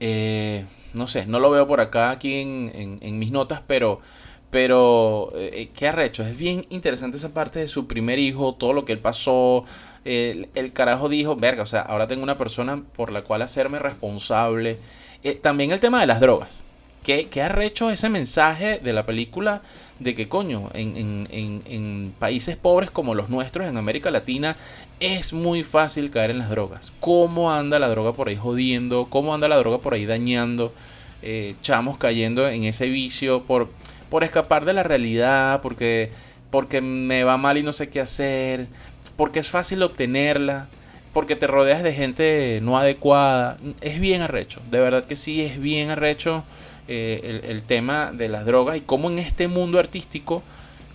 Eh, 0.00 0.64
no 0.94 1.06
sé, 1.06 1.26
no 1.26 1.38
lo 1.38 1.50
veo 1.50 1.66
por 1.68 1.80
acá 1.80 2.10
aquí 2.10 2.36
en, 2.36 2.98
en, 3.02 3.18
mis 3.18 3.30
notas, 3.30 3.62
pero... 3.66 4.00
Pero, 4.50 5.32
qué 5.74 5.88
arrecho, 5.88 6.22
es 6.22 6.36
bien 6.36 6.64
interesante 6.70 7.18
esa 7.18 7.34
parte 7.34 7.58
de 7.58 7.68
su 7.68 7.86
primer 7.86 8.18
hijo, 8.18 8.54
todo 8.54 8.72
lo 8.72 8.86
que 8.86 8.92
él 8.92 8.98
pasó, 8.98 9.66
el, 10.04 10.72
carajo 10.72 11.08
dijo, 11.08 11.36
verga, 11.36 11.62
o 11.62 11.66
sea, 11.66 11.82
ahora 11.82 12.08
tengo 12.08 12.22
una 12.22 12.38
persona 12.38 12.82
por 12.96 13.12
la 13.12 13.22
cual 13.22 13.42
hacerme 13.42 13.78
responsable. 13.78 14.78
Eh, 15.22 15.34
también 15.34 15.72
el 15.72 15.80
tema 15.80 16.00
de 16.00 16.06
las 16.06 16.20
drogas. 16.20 16.62
¿Qué, 17.04 17.28
¿Qué, 17.28 17.42
arrecho 17.42 17.90
ese 17.90 18.08
mensaje 18.08 18.78
de 18.78 18.92
la 18.92 19.06
película 19.06 19.62
de 19.98 20.14
que, 20.14 20.28
coño, 20.28 20.70
en, 20.74 21.26
en, 21.30 21.62
en, 21.66 22.14
países 22.18 22.56
pobres 22.56 22.90
como 22.90 23.14
los 23.14 23.28
nuestros, 23.28 23.68
en 23.68 23.76
América 23.76 24.10
Latina, 24.10 24.56
es 25.00 25.32
muy 25.32 25.62
fácil 25.62 26.10
caer 26.10 26.30
en 26.30 26.38
las 26.38 26.50
drogas? 26.50 26.92
¿Cómo 27.00 27.52
anda 27.52 27.78
la 27.78 27.88
droga 27.88 28.12
por 28.12 28.28
ahí 28.28 28.36
jodiendo? 28.36 29.08
¿Cómo 29.10 29.34
anda 29.34 29.48
la 29.48 29.56
droga 29.56 29.78
por 29.78 29.94
ahí 29.94 30.06
dañando? 30.06 30.72
Eh, 31.22 31.56
chamos 31.62 31.98
cayendo 31.98 32.48
en 32.48 32.64
ese 32.64 32.86
vicio 32.86 33.42
por, 33.42 33.70
por 34.10 34.24
escapar 34.24 34.64
de 34.64 34.72
la 34.72 34.82
realidad, 34.82 35.60
porque, 35.62 36.10
porque 36.50 36.80
me 36.80 37.24
va 37.24 37.36
mal 37.36 37.58
y 37.58 37.62
no 37.62 37.72
sé 37.72 37.88
qué 37.88 38.00
hacer, 38.00 38.66
porque 39.16 39.38
es 39.38 39.48
fácil 39.48 39.82
obtenerla, 39.82 40.68
porque 41.12 41.36
te 41.36 41.46
rodeas 41.46 41.82
de 41.82 41.92
gente 41.92 42.60
no 42.62 42.78
adecuada. 42.78 43.58
Es 43.80 44.00
bien 44.00 44.22
arrecho, 44.22 44.60
de 44.70 44.80
verdad 44.80 45.04
que 45.04 45.16
sí, 45.16 45.42
es 45.42 45.60
bien 45.60 45.90
arrecho 45.90 46.44
eh, 46.86 47.42
el, 47.44 47.62
tema 47.62 48.12
de 48.12 48.28
las 48.28 48.46
drogas 48.46 48.76
y 48.76 48.80
cómo 48.80 49.10
en 49.10 49.18
este 49.18 49.46
mundo 49.48 49.78
artístico, 49.78 50.42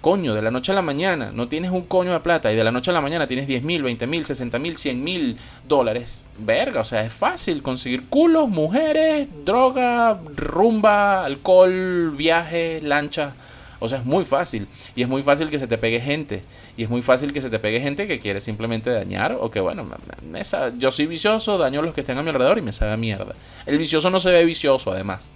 coño, 0.03 0.33
de 0.33 0.41
la 0.41 0.51
noche 0.51 0.74
a 0.74 0.75
la 0.75 0.81
mañana 0.81 1.31
no 1.33 1.48
tienes 1.48 1.72
un 1.72 1.83
coño 1.83 2.12
de 2.12 2.19
plata 2.19 2.51
y 2.51 2.57
de 2.57 2.63
la 2.65 2.74
noche 2.74 2.91
a 2.91 2.93
la 2.93 3.00
mañana 3.00 3.25
tienes 3.25 3.48
10 3.48 3.63
mil, 3.63 3.83
20 3.83 4.05
mil, 4.05 4.25
60 4.25 4.60
mil, 4.60 4.75
100 4.75 5.01
mil 5.01 5.38
dólares. 5.65 6.19
Verga, 6.38 6.81
o 6.81 6.86
sea, 6.86 7.05
es 7.05 7.13
fácil 7.13 7.63
conseguir 7.63 8.10
culos, 8.10 8.50
mujeres, 8.50 9.29
droga, 9.45 10.19
rumba, 10.36 11.24
alcohol, 11.24 12.12
viajes, 12.17 12.83
lancha. 12.83 13.33
O 13.79 13.88
sea, 13.88 14.00
es 14.00 14.05
muy 14.05 14.25
fácil. 14.25 14.67
Y 14.93 15.03
es 15.03 15.07
muy 15.07 15.24
fácil 15.24 15.50
que 15.50 15.57
se 15.57 15.67
te 15.67 15.77
pegue 15.77 16.01
gente. 16.01 16.43
Y 16.75 16.83
es 16.83 16.89
muy 16.89 17.01
fácil 17.01 17.31
que 17.31 17.39
se 17.39 17.50
te 17.50 17.60
pegue 17.60 17.79
gente 17.79 18.05
que 18.05 18.19
quiere 18.19 18.41
simplemente 18.41 18.89
dañar. 18.89 19.38
O 19.39 19.51
que, 19.51 19.62
bueno, 19.62 19.88
yo 20.79 20.91
soy 20.91 21.05
vicioso, 21.05 21.57
daño 21.57 21.79
a 21.79 21.83
los 21.83 21.93
que 21.93 22.01
estén 22.01 22.17
a 22.17 22.24
mi 22.24 22.29
alrededor 22.29 22.57
y 22.57 22.62
me 22.62 22.74
sabe 22.74 22.91
a 22.91 22.98
mierda. 22.98 23.36
El 23.65 23.77
vicioso 23.77 24.10
no 24.10 24.19
se 24.19 24.31
ve 24.31 24.43
vicioso, 24.43 24.91
además. 24.91 25.31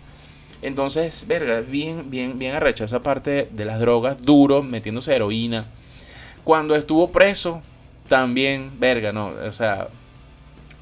Entonces, 0.62 1.26
verga, 1.28 1.62
bien, 1.62 2.10
bien, 2.10 2.40
bien 2.40 2.56
arrecho 2.56 2.84
esa 2.84 3.02
parte 3.02 3.48
de 3.52 3.66
las 3.66 3.80
drogas, 3.80 4.22
duro, 4.22 4.64
metiéndose 4.64 5.16
heroína. 5.16 5.68
Cuando 6.44 6.76
estuvo 6.76 7.12
preso, 7.12 7.62
también, 8.08 8.72
verga, 8.80 9.12
no, 9.12 9.28
o 9.28 9.52
sea, 9.52 9.90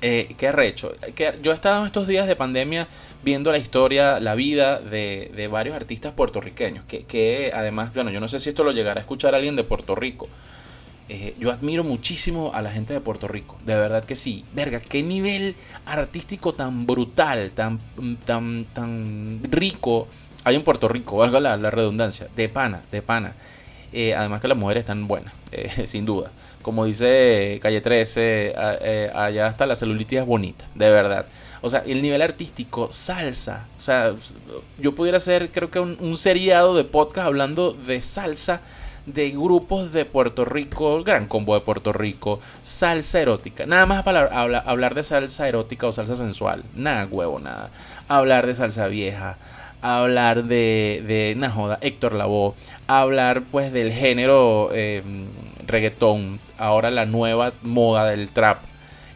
eh, 0.02 0.36
qué 0.38 0.48
arrecho. 0.50 0.94
Yo 1.42 1.52
he 1.52 1.56
estado 1.56 1.82
en 1.82 1.88
estos 1.88 2.08
días 2.08 2.28
de 2.28 2.36
pandemia 2.36 2.88
viendo 3.24 3.52
la 3.52 3.58
historia, 3.58 4.20
la 4.20 4.36
vida 4.36 4.80
de, 4.80 5.50
varios 5.52 5.76
artistas 5.76 6.14
puertorriqueños, 6.14 6.86
que, 6.86 7.04
que, 7.06 7.52
además, 7.54 7.94
bueno, 7.94 8.12
yo 8.12 8.20
no 8.20 8.28
sé 8.28 8.40
si 8.40 8.50
esto 8.50 8.64
lo 8.64 8.72
llegará 8.72 9.00
a 9.00 9.02
escuchar 9.02 9.34
alguien 9.34 9.56
de 9.56 9.64
Puerto 9.64 9.96
Rico. 9.96 10.30
Eh, 11.08 11.36
yo 11.40 11.52
admiro 11.52 11.84
muchísimo 11.84 12.52
a 12.54 12.64
la 12.64 12.72
gente 12.72 12.94
de 12.94 13.00
Puerto 13.00 13.28
Rico, 13.28 13.58
de 13.66 13.76
verdad 13.76 14.04
que 14.04 14.16
sí. 14.16 14.44
Verga, 14.54 14.80
qué 14.80 15.04
nivel 15.04 15.56
artístico 15.86 16.54
tan 16.54 16.86
brutal, 16.88 17.52
tan, 17.52 17.80
tan, 18.26 18.66
tan 18.74 19.40
rico 19.44 20.08
hay 20.46 20.56
en 20.56 20.64
Puerto 20.64 20.88
Rico, 20.88 21.18
valga 21.18 21.40
la, 21.40 21.58
la 21.58 21.72
redundancia, 21.72 22.28
de 22.36 22.48
pana, 22.50 22.84
de 22.92 23.02
pana. 23.02 23.34
Eh, 23.92 24.14
además 24.14 24.42
que 24.42 24.48
las 24.48 24.58
mujeres 24.58 24.82
están 24.82 25.08
buenas, 25.08 25.34
sin 25.86 26.06
duda. 26.06 26.32
Como 26.62 26.86
dice 26.86 27.60
Calle 27.62 27.82
13, 27.82 28.54
allá 29.14 29.48
hasta 29.48 29.66
la 29.66 29.76
celulitis 29.76 30.20
es 30.20 30.26
bonita, 30.26 30.66
de 30.76 30.90
verdad. 30.90 31.26
O 31.62 31.70
sea, 31.70 31.84
el 31.88 32.04
nivel 32.04 32.22
artístico, 32.22 32.90
salsa. 32.92 33.66
O 33.80 33.82
sea, 33.82 34.14
yo 34.78 34.94
pudiera 34.94 35.18
hacer, 35.18 35.52
creo 35.52 35.72
que 35.72 35.80
un, 35.80 36.18
seriado 36.18 36.76
de 36.76 36.84
podcast 36.84 37.26
hablando 37.26 37.74
de 37.74 38.04
salsa 38.04 38.62
de 39.06 39.32
grupos 39.32 39.94
de 39.94 40.06
Puerto 40.06 40.46
Rico, 40.46 41.04
Gran 41.04 41.28
Combo 41.28 41.54
de 41.56 41.62
Puerto 41.62 41.94
Rico, 41.94 42.40
salsa 42.64 43.20
erótica. 43.22 43.66
Nada 43.66 43.86
más 43.86 44.04
para 44.04 44.26
hablar, 44.26 44.96
de 44.96 45.04
salsa 45.04 45.48
erótica 45.48 45.88
o 45.88 45.92
salsa 45.92 46.16
sensual. 46.16 46.64
Nada, 46.74 47.08
huevo, 47.10 47.40
nada. 47.40 47.70
Hablar 48.08 48.48
de 48.48 48.56
salsa 48.56 48.88
vieja. 48.88 49.38
Hablar 49.82 50.46
de, 50.46 51.04
de 51.06 51.50
joda, 51.50 51.78
Héctor 51.82 52.14
Lavoe. 52.14 52.56
Hablar 52.88 53.44
pues 53.52 53.72
del 53.72 53.92
género 53.92 54.70
eh, 54.74 55.04
reggaetón. 55.68 56.40
Ahora 56.58 56.90
la 56.90 57.06
nueva 57.06 57.54
moda 57.62 58.06
del 58.10 58.30
trap 58.30 58.60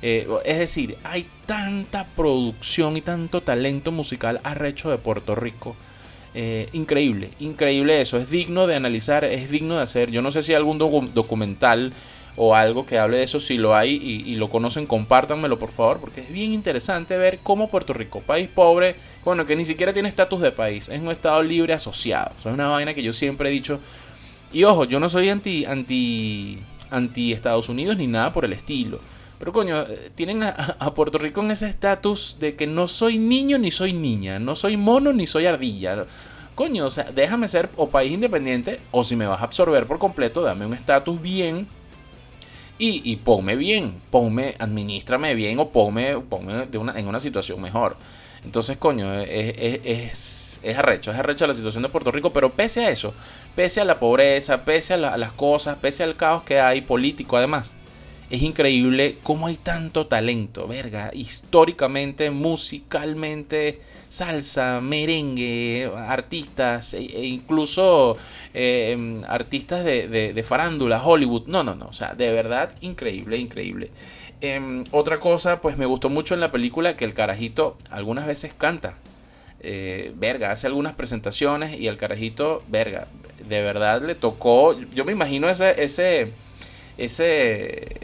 eh, 0.01 0.27
es 0.45 0.57
decir, 0.57 0.97
hay 1.03 1.27
tanta 1.45 2.05
producción 2.05 2.95
y 2.95 3.01
tanto 3.01 3.41
talento 3.41 3.91
musical 3.91 4.39
arrecho 4.43 4.89
de 4.89 4.97
Puerto 4.97 5.35
Rico. 5.35 5.75
Eh, 6.35 6.69
increíble, 6.73 7.31
increíble 7.39 8.01
eso. 8.01 8.17
Es 8.17 8.29
digno 8.29 8.67
de 8.67 8.75
analizar, 8.75 9.23
es 9.23 9.49
digno 9.49 9.77
de 9.77 9.83
hacer. 9.83 10.11
Yo 10.11 10.21
no 10.21 10.31
sé 10.31 10.43
si 10.43 10.51
hay 10.51 10.57
algún 10.57 10.77
documental 10.77 11.93
o 12.35 12.55
algo 12.55 12.85
que 12.85 12.97
hable 12.99 13.17
de 13.17 13.23
eso. 13.23 13.39
Si 13.39 13.57
lo 13.57 13.75
hay 13.75 13.95
y, 13.95 14.35
lo 14.35 14.49
conocen, 14.49 14.85
compártanmelo 14.85 15.59
por 15.59 15.71
favor, 15.71 15.99
porque 15.99 16.21
es 16.21 16.31
bien 16.31 16.53
interesante 16.53 17.17
ver 17.17 17.39
cómo 17.43 17.69
Puerto 17.69 17.93
Rico, 17.93 18.21
país 18.21 18.47
pobre, 18.47 18.95
bueno, 19.25 19.45
que 19.45 19.55
ni 19.55 19.65
siquiera 19.65 19.93
tiene 19.93 20.09
estatus 20.09 20.41
de 20.41 20.51
país, 20.51 20.87
es 20.89 21.01
un 21.01 21.11
estado 21.11 21.43
libre 21.43 21.73
asociado. 21.73 22.31
Es 22.39 22.45
una 22.45 22.67
vaina 22.67 22.93
que 22.93 23.03
yo 23.03 23.13
siempre 23.13 23.49
he 23.49 23.51
dicho. 23.51 23.79
Y 24.53 24.63
ojo, 24.63 24.85
yo 24.85 24.99
no 24.99 25.09
soy 25.09 25.29
anti, 25.29 25.65
anti 25.65 27.33
Estados 27.33 27.69
Unidos 27.69 27.97
ni 27.97 28.07
nada 28.07 28.31
por 28.33 28.45
el 28.45 28.53
estilo. 28.53 28.99
Pero 29.39 29.53
coño, 29.53 29.81
eh, 29.83 30.11
tienen 30.13 30.43
a, 30.43 30.93
Puerto 30.93 31.17
Rico 31.17 31.41
en 31.41 31.51
ese 31.51 31.69
estatus 31.69 32.35
de 32.39 32.55
que 32.55 32.67
no 32.67 32.87
soy 32.87 33.17
niño 33.17 33.57
ni 33.57 33.71
soy 33.71 33.93
niña, 33.93 34.37
no 34.37 34.55
soy 34.55 34.75
mono 34.75 35.13
ni 35.13 35.27
soy 35.27 35.45
ardilla. 35.45 36.05
Coño, 36.55 36.85
o 36.85 36.89
sea, 36.89 37.05
déjame 37.05 37.47
ser 37.47 37.69
o 37.77 37.89
país 37.89 38.11
independiente 38.11 38.81
o 38.91 39.05
si 39.05 39.15
me 39.15 39.25
vas 39.25 39.39
a 39.39 39.45
absorber 39.45 39.87
por 39.87 39.97
completo, 39.97 40.41
dame 40.41 40.65
un 40.65 40.73
estatus 40.73 41.21
bien 41.21 41.67
y, 42.77 43.01
y, 43.09 43.15
ponme 43.15 43.55
bien, 43.55 44.01
ponme, 44.11 44.55
administrame 44.59 45.33
bien 45.35 45.57
o 45.59 45.69
ponme, 45.69 46.17
una, 46.17 46.99
en 46.99 47.07
una 47.07 47.21
situación 47.21 47.61
mejor. 47.61 47.95
Entonces, 48.43 48.77
coño, 48.77 49.13
es, 49.21 49.55
es, 49.57 50.59
es, 50.63 50.77
arrecho, 50.77 51.11
es 51.11 51.17
arrecho 51.17 51.47
la 51.47 51.53
situación 51.53 51.83
de 51.83 51.89
Puerto 51.89 52.11
Rico, 52.11 52.33
pero 52.33 52.51
pese 52.51 52.85
a 52.85 52.89
eso, 52.89 53.13
pese 53.55 53.79
a 53.79 53.85
la 53.85 53.99
pobreza, 53.99 54.65
pese 54.65 54.93
a 54.95 54.97
las 54.97 55.31
cosas, 55.33 55.77
pese 55.77 56.03
al 56.03 56.17
caos 56.17 56.43
que 56.43 56.59
hay 56.59 56.81
político 56.81 57.37
además, 57.37 57.73
es 58.29 58.41
increíble 58.43 59.17
cómo 59.23 59.47
hay 59.47 59.57
tanto 59.57 60.05
talento, 60.07 60.67
verga, 60.67 61.09
históricamente, 61.13 62.29
musicalmente, 62.29 63.81
salsa, 64.09 64.81
merengue, 64.81 65.91
artistas, 65.95 66.93
e, 66.93 66.99
e 66.99 67.25
incluso 67.25 68.17
em, 68.53 69.23
artistas 69.25 69.83
de, 69.83 70.45
farándula, 70.47 71.01
Hollywood. 71.03 71.47
No, 71.47 71.63
no, 71.63 71.73
no, 71.73 71.87
o 71.87 71.93
sea, 71.93 72.13
de 72.13 72.31
verdad, 72.31 72.75
increíble, 72.81 73.37
increíble. 73.37 73.89
Em, 74.41 74.83
otra 74.91 75.19
cosa, 75.19 75.59
pues 75.59 75.77
me 75.77 75.85
gustó 75.85 76.09
mucho 76.09 76.33
en 76.35 76.39
la 76.39 76.51
película 76.51 76.95
que 76.95 77.05
el 77.05 77.13
carajito 77.13 77.77
algunas 77.89 78.27
veces 78.27 78.53
canta. 78.53 78.95
Eh, 79.61 80.13
verga, 80.15 80.51
hace 80.51 80.67
algunas 80.67 80.93
presentaciones 80.93 81.77
y 81.79 81.87
el 81.87 81.97
carajito, 81.97 82.63
verga, 82.69 83.07
de 83.47 83.61
verdad 83.61 84.01
le 84.01 84.15
tocó, 84.15 84.79
yo 84.93 85.03
me 85.03 85.11
imagino 85.11 85.49
ese, 85.49 85.83
ese 85.83 86.31
ese 86.99 87.97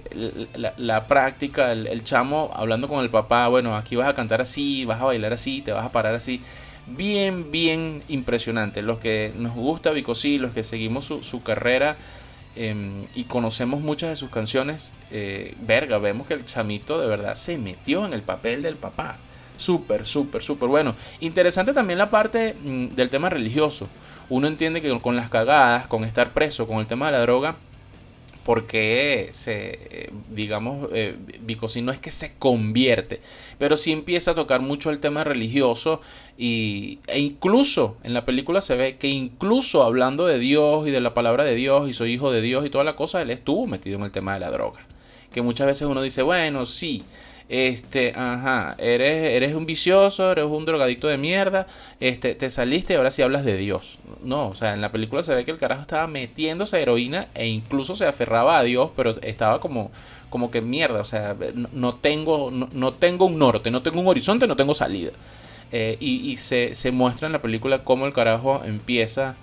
la, 0.78 1.08
práctica, 1.08 1.74
el, 1.74 2.04
chamo 2.04 2.52
hablando 2.54 2.88
con 2.88 3.04
el 3.04 3.10
papá, 3.10 3.48
bueno, 3.48 3.76
aquí 3.76 3.96
vas 3.96 4.08
a 4.08 4.16
cantar 4.16 4.42
así, 4.42 4.86
vas 4.86 5.02
a 5.02 5.06
bailar 5.06 5.34
así, 5.34 5.62
te 5.62 5.72
vas 5.72 5.86
a 5.86 5.92
parar 5.92 6.16
así. 6.16 6.42
Bien, 6.88 7.52
bien 7.52 8.04
impresionante. 8.08 8.82
Los 8.82 9.00
que 9.00 9.34
nos 9.36 9.54
gusta 9.54 9.92
Vico 9.92 10.16
sí, 10.16 10.38
los 10.38 10.52
que 10.52 10.64
seguimos 10.64 11.06
su, 11.06 11.44
carrera 11.44 11.98
em, 12.56 13.08
y 13.16 13.24
conocemos 13.26 13.82
muchas 13.82 14.10
de 14.10 14.16
sus 14.16 14.30
canciones, 14.30 14.94
eh, 15.12 15.56
verga, 15.62 15.98
vemos 15.98 16.28
que 16.28 16.36
el 16.36 16.46
chamito 16.46 17.02
de 17.02 17.08
verdad 17.08 17.36
se 17.36 17.58
metió 17.58 18.06
en 18.06 18.14
el 18.14 18.22
papel 18.22 18.62
del 18.62 18.76
papá. 18.76 19.18
Súper, 19.58 20.06
súper, 20.06 20.44
súper 20.44 20.70
bueno. 20.70 20.96
Interesante 21.22 21.74
también 21.74 21.98
la 21.98 22.10
parte 22.10 22.56
mm, 22.62 22.96
del 22.96 23.10
tema 23.10 23.30
religioso. 23.30 23.88
Uno 24.30 24.48
entiende 24.48 24.82
que 24.82 25.00
con 25.00 25.16
las 25.16 25.30
cagadas, 25.30 25.88
con 25.88 26.04
estar 26.04 26.32
preso, 26.32 26.68
con 26.68 26.80
el 26.80 26.88
tema 26.88 27.08
de 27.08 27.14
la 27.14 27.22
droga, 27.22 27.56
porque 28.46 29.32
se, 29.34 30.12
digamos, 30.30 30.88
eh, 30.94 31.18
no 31.82 31.92
es 31.92 32.00
que 32.00 32.12
se 32.12 32.36
convierte, 32.38 33.20
pero 33.58 33.76
sí 33.76 33.92
empieza 33.92 34.32
a 34.32 34.36
tocar 34.36 34.62
mucho 34.62 34.92
el 34.92 35.00
tema 35.00 35.24
religioso 35.24 36.00
y, 36.38 37.00
e 37.08 37.20
incluso 37.20 37.98
en 38.04 38.14
la 38.14 38.24
película 38.24 38.62
se 38.62 38.76
ve 38.76 38.98
que 38.98 39.08
incluso 39.08 39.82
hablando 39.82 40.28
de 40.28 40.38
Dios 40.38 40.88
y 40.88 40.92
de 40.92 41.02
la 41.02 41.16
palabra 41.16 41.44
de 41.44 41.56
Dios 41.56 41.90
y 41.90 41.96
soy 41.96 42.14
hijo 42.14 42.32
de 42.32 42.42
Dios 42.42 42.64
y 42.68 42.70
toda 42.70 42.84
la 42.84 42.96
cosa, 42.96 43.20
él 43.20 43.32
estuvo 43.32 43.66
metido 43.66 43.98
en 43.98 44.04
el 44.04 44.12
tema 44.12 44.36
de 44.36 44.42
la 44.42 44.52
droga. 44.52 44.86
Que 45.34 45.42
muchas 45.42 45.66
veces 45.66 45.88
uno 45.88 46.04
dice, 46.04 46.22
bueno, 46.22 46.68
sí, 46.68 47.04
este, 47.48 48.14
ajá, 48.16 48.76
eres, 48.80 49.30
eres 49.30 49.54
un 49.54 49.66
vicioso, 49.66 50.32
eres 50.32 50.46
un 50.46 50.66
drogadicto 50.66 51.08
de 51.08 51.18
mierda, 51.18 51.68
este, 52.00 52.34
te 52.34 52.50
saliste 52.50 52.94
y 52.94 52.96
ahora 52.96 53.12
sí 53.12 53.22
hablas 53.22 53.46
de 53.46 53.58
Dios. 53.58 54.00
No, 54.24 54.48
o 54.48 54.56
sea, 54.56 54.74
en 54.74 54.82
la 54.82 54.92
película 54.92 55.22
se 55.22 55.36
ve 55.36 55.46
que 55.46 55.52
el 55.52 55.58
carajo 55.58 55.82
estaba 55.82 56.08
metiéndose 56.08 56.82
heroína 56.82 57.28
e 57.36 57.48
incluso 57.48 57.96
se 57.96 58.08
aferraba 58.08 58.58
a 58.58 58.64
Dios, 58.64 58.90
pero 58.96 59.12
estaba 59.22 59.60
como, 59.60 59.92
como 60.30 60.50
que 60.50 60.62
mierda, 60.62 61.02
o 61.02 61.06
sea, 61.06 61.36
no, 61.72 61.96
tengo, 61.96 62.50
no, 62.52 62.94
tengo 62.94 63.26
un 63.26 63.38
norte, 63.38 63.70
no 63.70 63.82
tengo 63.82 64.02
un 64.02 64.08
horizonte, 64.08 64.48
no 64.48 64.56
tengo 64.56 64.74
salida. 64.74 65.12
Eh, 65.72 65.98
y, 66.00 66.38
se, 66.38 66.74
se, 66.74 66.92
muestra 66.92 67.28
en 67.28 67.34
la 67.34 67.42
película 67.42 67.84
cómo 67.84 68.06
el 68.06 68.14
carajo 68.14 68.64
empieza 68.64 69.36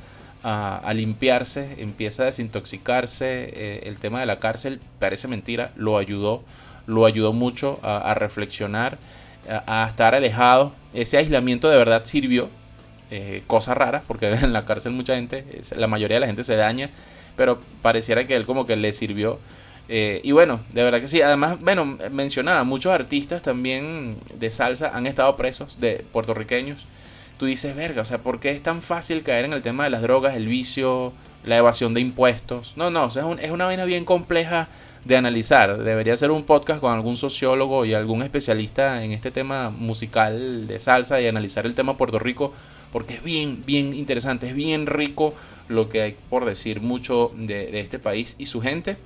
a, 0.43 0.93
limpiarse, 0.95 1.77
empieza 1.79 2.25
a 2.25 2.27
desintoxicarse, 2.27 3.51
eh, 3.55 3.81
el 3.85 3.99
tema 3.99 4.21
de 4.21 4.27
la 4.27 4.39
cárcel 4.39 4.81
parece 4.99 5.29
mentira, 5.29 5.73
lo 5.77 5.99
ayudó 5.99 6.43
lo 6.87 7.07
ayudó 7.07 7.33
mucho 7.33 7.79
a, 7.83 8.15
reflexionar, 8.15 8.99
a, 9.49 9.87
estar 9.89 10.15
alejado. 10.15 10.73
Ese 10.95 11.19
aislamiento 11.19 11.69
de 11.69 11.77
verdad 11.77 12.03
sirvió. 12.05 12.49
Eh, 13.11 13.43
cosa 13.47 13.75
rara, 13.75 14.03
porque 14.07 14.33
en 14.33 14.55
la 14.55 14.65
cárcel 14.65 14.93
mucha 14.93 15.17
gente, 15.17 15.45
la 15.77 15.87
mayoría 15.87 16.17
de 16.17 16.21
la 16.21 16.27
gente 16.27 16.45
se 16.45 16.57
daña, 16.57 16.89
pero 17.37 17.61
pareciera 17.83 18.27
que 18.27 18.35
él 18.35 18.47
como 18.47 18.65
que 18.65 18.75
le 18.77 18.93
sirvió. 18.93 19.39
Eh, 19.89 20.21
y 20.25 20.33
bueno, 20.33 20.61
de 20.73 20.83
verdad 20.83 21.01
que 21.01 21.09
sí. 21.09 21.21
Además, 21.21 21.61
bueno, 21.61 21.99
mencionaba, 22.11 22.65
muchos 22.65 22.93
artistas 22.93 23.43
también 23.43 24.17
de 24.39 24.51
salsa 24.51 24.93
han 24.95 25.07
estado 25.07 25.37
presos, 25.37 25.79
de 25.81 26.05
puertorriqueños. 26.13 26.87
Tú 27.39 27.47
dices, 27.47 27.75
verga, 27.77 28.03
o 28.03 28.05
sea, 28.05 28.19
¿por 28.19 28.41
qué 28.41 28.51
es 28.51 28.63
tan 28.63 28.81
fácil 28.81 29.23
caer 29.23 29.45
en 29.45 29.53
el 29.53 29.63
tema 29.63 29.85
de 29.85 29.91
las 29.91 30.01
drogas, 30.01 30.35
el 30.35 30.47
vicio, 30.47 31.13
la 31.45 31.59
evasión 31.59 31.93
de 31.93 32.01
impuestos? 32.01 32.73
No, 32.77 32.91
no, 32.91 33.09
es, 33.09 33.17
es 33.17 33.51
una 33.51 33.67
vaina 33.67 33.85
bien 33.85 34.07
compleja 34.07 34.69
de 35.05 35.17
analizar. 35.17 35.83
Debería 35.83 36.17
ser 36.17 36.31
un 36.31 36.45
podcast 36.45 36.81
con 36.81 36.93
algún 36.93 37.17
sociólogo 37.17 37.85
y 37.85 37.95
algún 37.95 38.23
especialista 38.23 39.05
en 39.05 39.13
este 39.13 39.31
tema 39.31 39.71
musical 39.71 40.67
de 40.67 40.79
salsa 40.79 41.21
y 41.21 41.27
analizar 41.27 41.67
el 41.67 41.75
tema 41.75 41.97
Puerto 41.97 42.19
Rico 42.19 42.53
porque 42.93 43.15
es 43.15 43.23
bien, 43.25 43.65
bien 43.65 43.95
interesante, 43.95 44.49
es 44.49 44.55
bien 44.55 44.87
rico 44.87 45.35
lo 45.69 45.89
que 45.89 46.03
hay 46.03 46.17
por 46.29 46.45
decir 46.45 46.81
mucho 46.81 47.33
de, 47.35 47.81
este 47.81 47.99
país 47.99 48.37
y 48.39 48.47
su 48.47 48.61
gente. 48.61 48.97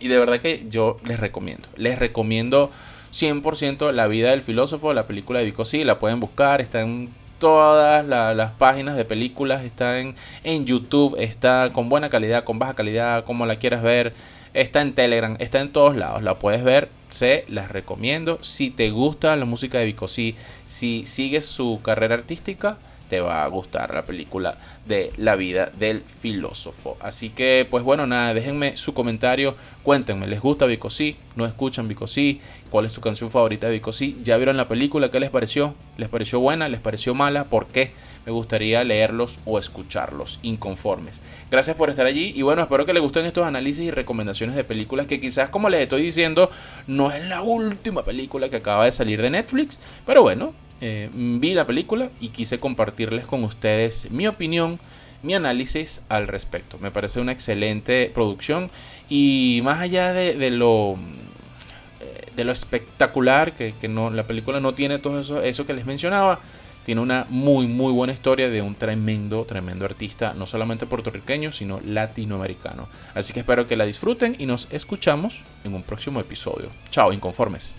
Y 0.00 0.08
de 0.08 0.18
verdad 0.18 0.40
que 0.40 0.66
yo 0.68 0.98
les 1.04 1.20
recomiendo, 1.20 1.68
les 1.76 1.98
recomiendo 1.98 2.70
100% 3.12 3.92
La 3.92 4.08
vida 4.08 4.30
del 4.30 4.42
filósofo, 4.42 4.92
la 4.92 5.06
película 5.06 5.38
de 5.38 5.44
Vico 5.44 5.62
la 5.84 6.00
pueden 6.00 6.18
buscar, 6.18 6.60
está 6.60 6.80
en 6.80 7.10
todas 7.38 8.04
las 8.04 8.50
páginas 8.52 8.96
de 8.96 9.04
películas, 9.04 9.64
está 9.64 10.00
en, 10.00 10.16
en 10.42 10.66
YouTube, 10.66 11.14
está 11.18 11.70
con 11.72 11.88
buena 11.88 12.08
calidad, 12.08 12.42
con 12.42 12.58
baja 12.58 12.74
calidad, 12.74 13.24
como 13.24 13.46
la 13.46 13.56
quieras 13.56 13.82
ver 13.82 14.14
Está 14.54 14.82
en 14.82 14.94
Telegram, 14.94 15.36
está 15.40 15.60
en 15.60 15.72
todos 15.72 15.96
lados. 15.96 16.22
La 16.22 16.36
puedes 16.36 16.62
ver, 16.62 16.88
se 17.10 17.44
las 17.48 17.70
recomiendo. 17.72 18.38
Si 18.42 18.70
te 18.70 18.90
gusta 18.90 19.34
la 19.34 19.44
música 19.44 19.78
de 19.78 19.86
Vico, 19.86 20.06
si, 20.06 20.36
si 20.66 21.06
sigues 21.06 21.44
su 21.44 21.80
carrera 21.82 22.14
artística, 22.14 22.78
te 23.08 23.20
va 23.20 23.44
a 23.44 23.48
gustar 23.48 23.92
la 23.92 24.04
película 24.04 24.56
de 24.86 25.12
la 25.16 25.34
vida 25.34 25.72
del 25.76 26.02
filósofo. 26.02 26.96
Así 27.00 27.30
que, 27.30 27.66
pues 27.68 27.82
bueno, 27.82 28.06
nada, 28.06 28.32
déjenme 28.32 28.76
su 28.76 28.94
comentario. 28.94 29.56
Cuéntenme, 29.82 30.26
¿les 30.26 30.40
gusta 30.40 30.66
Vico 30.66 30.88
¿No 31.36 31.46
escuchan 31.46 31.88
Vico 31.88 32.06
¿Cuál 32.70 32.86
es 32.86 32.92
tu 32.92 33.00
canción 33.00 33.30
favorita 33.30 33.66
de 33.66 33.74
Vico 33.74 33.90
¿Ya 34.22 34.36
vieron 34.36 34.56
la 34.56 34.68
película? 34.68 35.10
¿Qué 35.10 35.20
les 35.20 35.30
pareció? 35.30 35.74
¿Les 35.96 36.08
pareció 36.08 36.40
buena? 36.40 36.68
¿Les 36.68 36.80
pareció 36.80 37.14
mala? 37.14 37.44
¿Por 37.44 37.66
qué? 37.66 37.92
Me 38.26 38.32
gustaría 38.32 38.82
leerlos 38.84 39.38
o 39.44 39.58
escucharlos 39.58 40.38
inconformes. 40.42 41.20
Gracias 41.50 41.76
por 41.76 41.90
estar 41.90 42.06
allí 42.06 42.32
y 42.34 42.42
bueno, 42.42 42.62
espero 42.62 42.86
que 42.86 42.92
les 42.92 43.02
gusten 43.02 43.26
estos 43.26 43.46
análisis 43.46 43.84
y 43.84 43.90
recomendaciones 43.90 44.56
de 44.56 44.64
películas 44.64 45.06
que 45.06 45.20
quizás 45.20 45.48
como 45.50 45.68
les 45.68 45.80
estoy 45.80 46.02
diciendo 46.02 46.50
no 46.86 47.10
es 47.10 47.24
la 47.28 47.42
última 47.42 48.04
película 48.04 48.48
que 48.48 48.56
acaba 48.56 48.84
de 48.84 48.92
salir 48.92 49.20
de 49.20 49.30
Netflix, 49.30 49.78
pero 50.06 50.22
bueno, 50.22 50.54
eh, 50.80 51.10
vi 51.12 51.54
la 51.54 51.66
película 51.66 52.10
y 52.20 52.28
quise 52.28 52.58
compartirles 52.58 53.26
con 53.26 53.44
ustedes 53.44 54.10
mi 54.10 54.26
opinión 54.26 54.78
mi 55.24 55.34
análisis 55.34 56.02
al 56.08 56.28
respecto. 56.28 56.78
Me 56.78 56.90
parece 56.90 57.20
una 57.20 57.32
excelente 57.32 58.10
producción 58.14 58.70
y 59.08 59.60
más 59.64 59.80
allá 59.80 60.12
de, 60.12 60.50
lo 60.50 60.96
eh, 62.00 62.26
de 62.36 62.44
lo 62.44 62.52
espectacular 62.52 63.54
que, 63.54 63.74
no, 63.88 64.10
la 64.10 64.26
película 64.26 64.60
no 64.60 64.74
tiene 64.74 64.98
todo 64.98 65.20
eso, 65.20 65.42
eso 65.42 65.66
que 65.66 65.72
les 65.72 65.86
mencionaba, 65.86 66.40
tiene 66.84 67.00
una 67.00 67.26
muy 67.28 67.66
muy 67.66 67.92
buena 67.92 68.12
historia 68.12 68.48
de 68.48 68.62
un 68.62 68.74
tremendo, 68.74 69.44
tremendo 69.44 69.84
artista, 69.84 70.34
no 70.34 70.46
solamente 70.46 70.86
puertorriqueño, 70.86 71.52
sino 71.52 71.80
latinoamericano. 71.84 72.88
Así 73.14 73.32
que 73.32 73.40
espero 73.40 73.66
que 73.66 73.76
la 73.76 73.86
disfruten 73.86 74.36
y 74.38 74.46
nos 74.46 74.68
escuchamos 74.70 75.40
en 75.64 75.74
un 75.74 75.82
próximo 75.82 76.20
episodio. 76.20 76.68
Chao, 76.90 77.12
inconformes. 77.12 77.74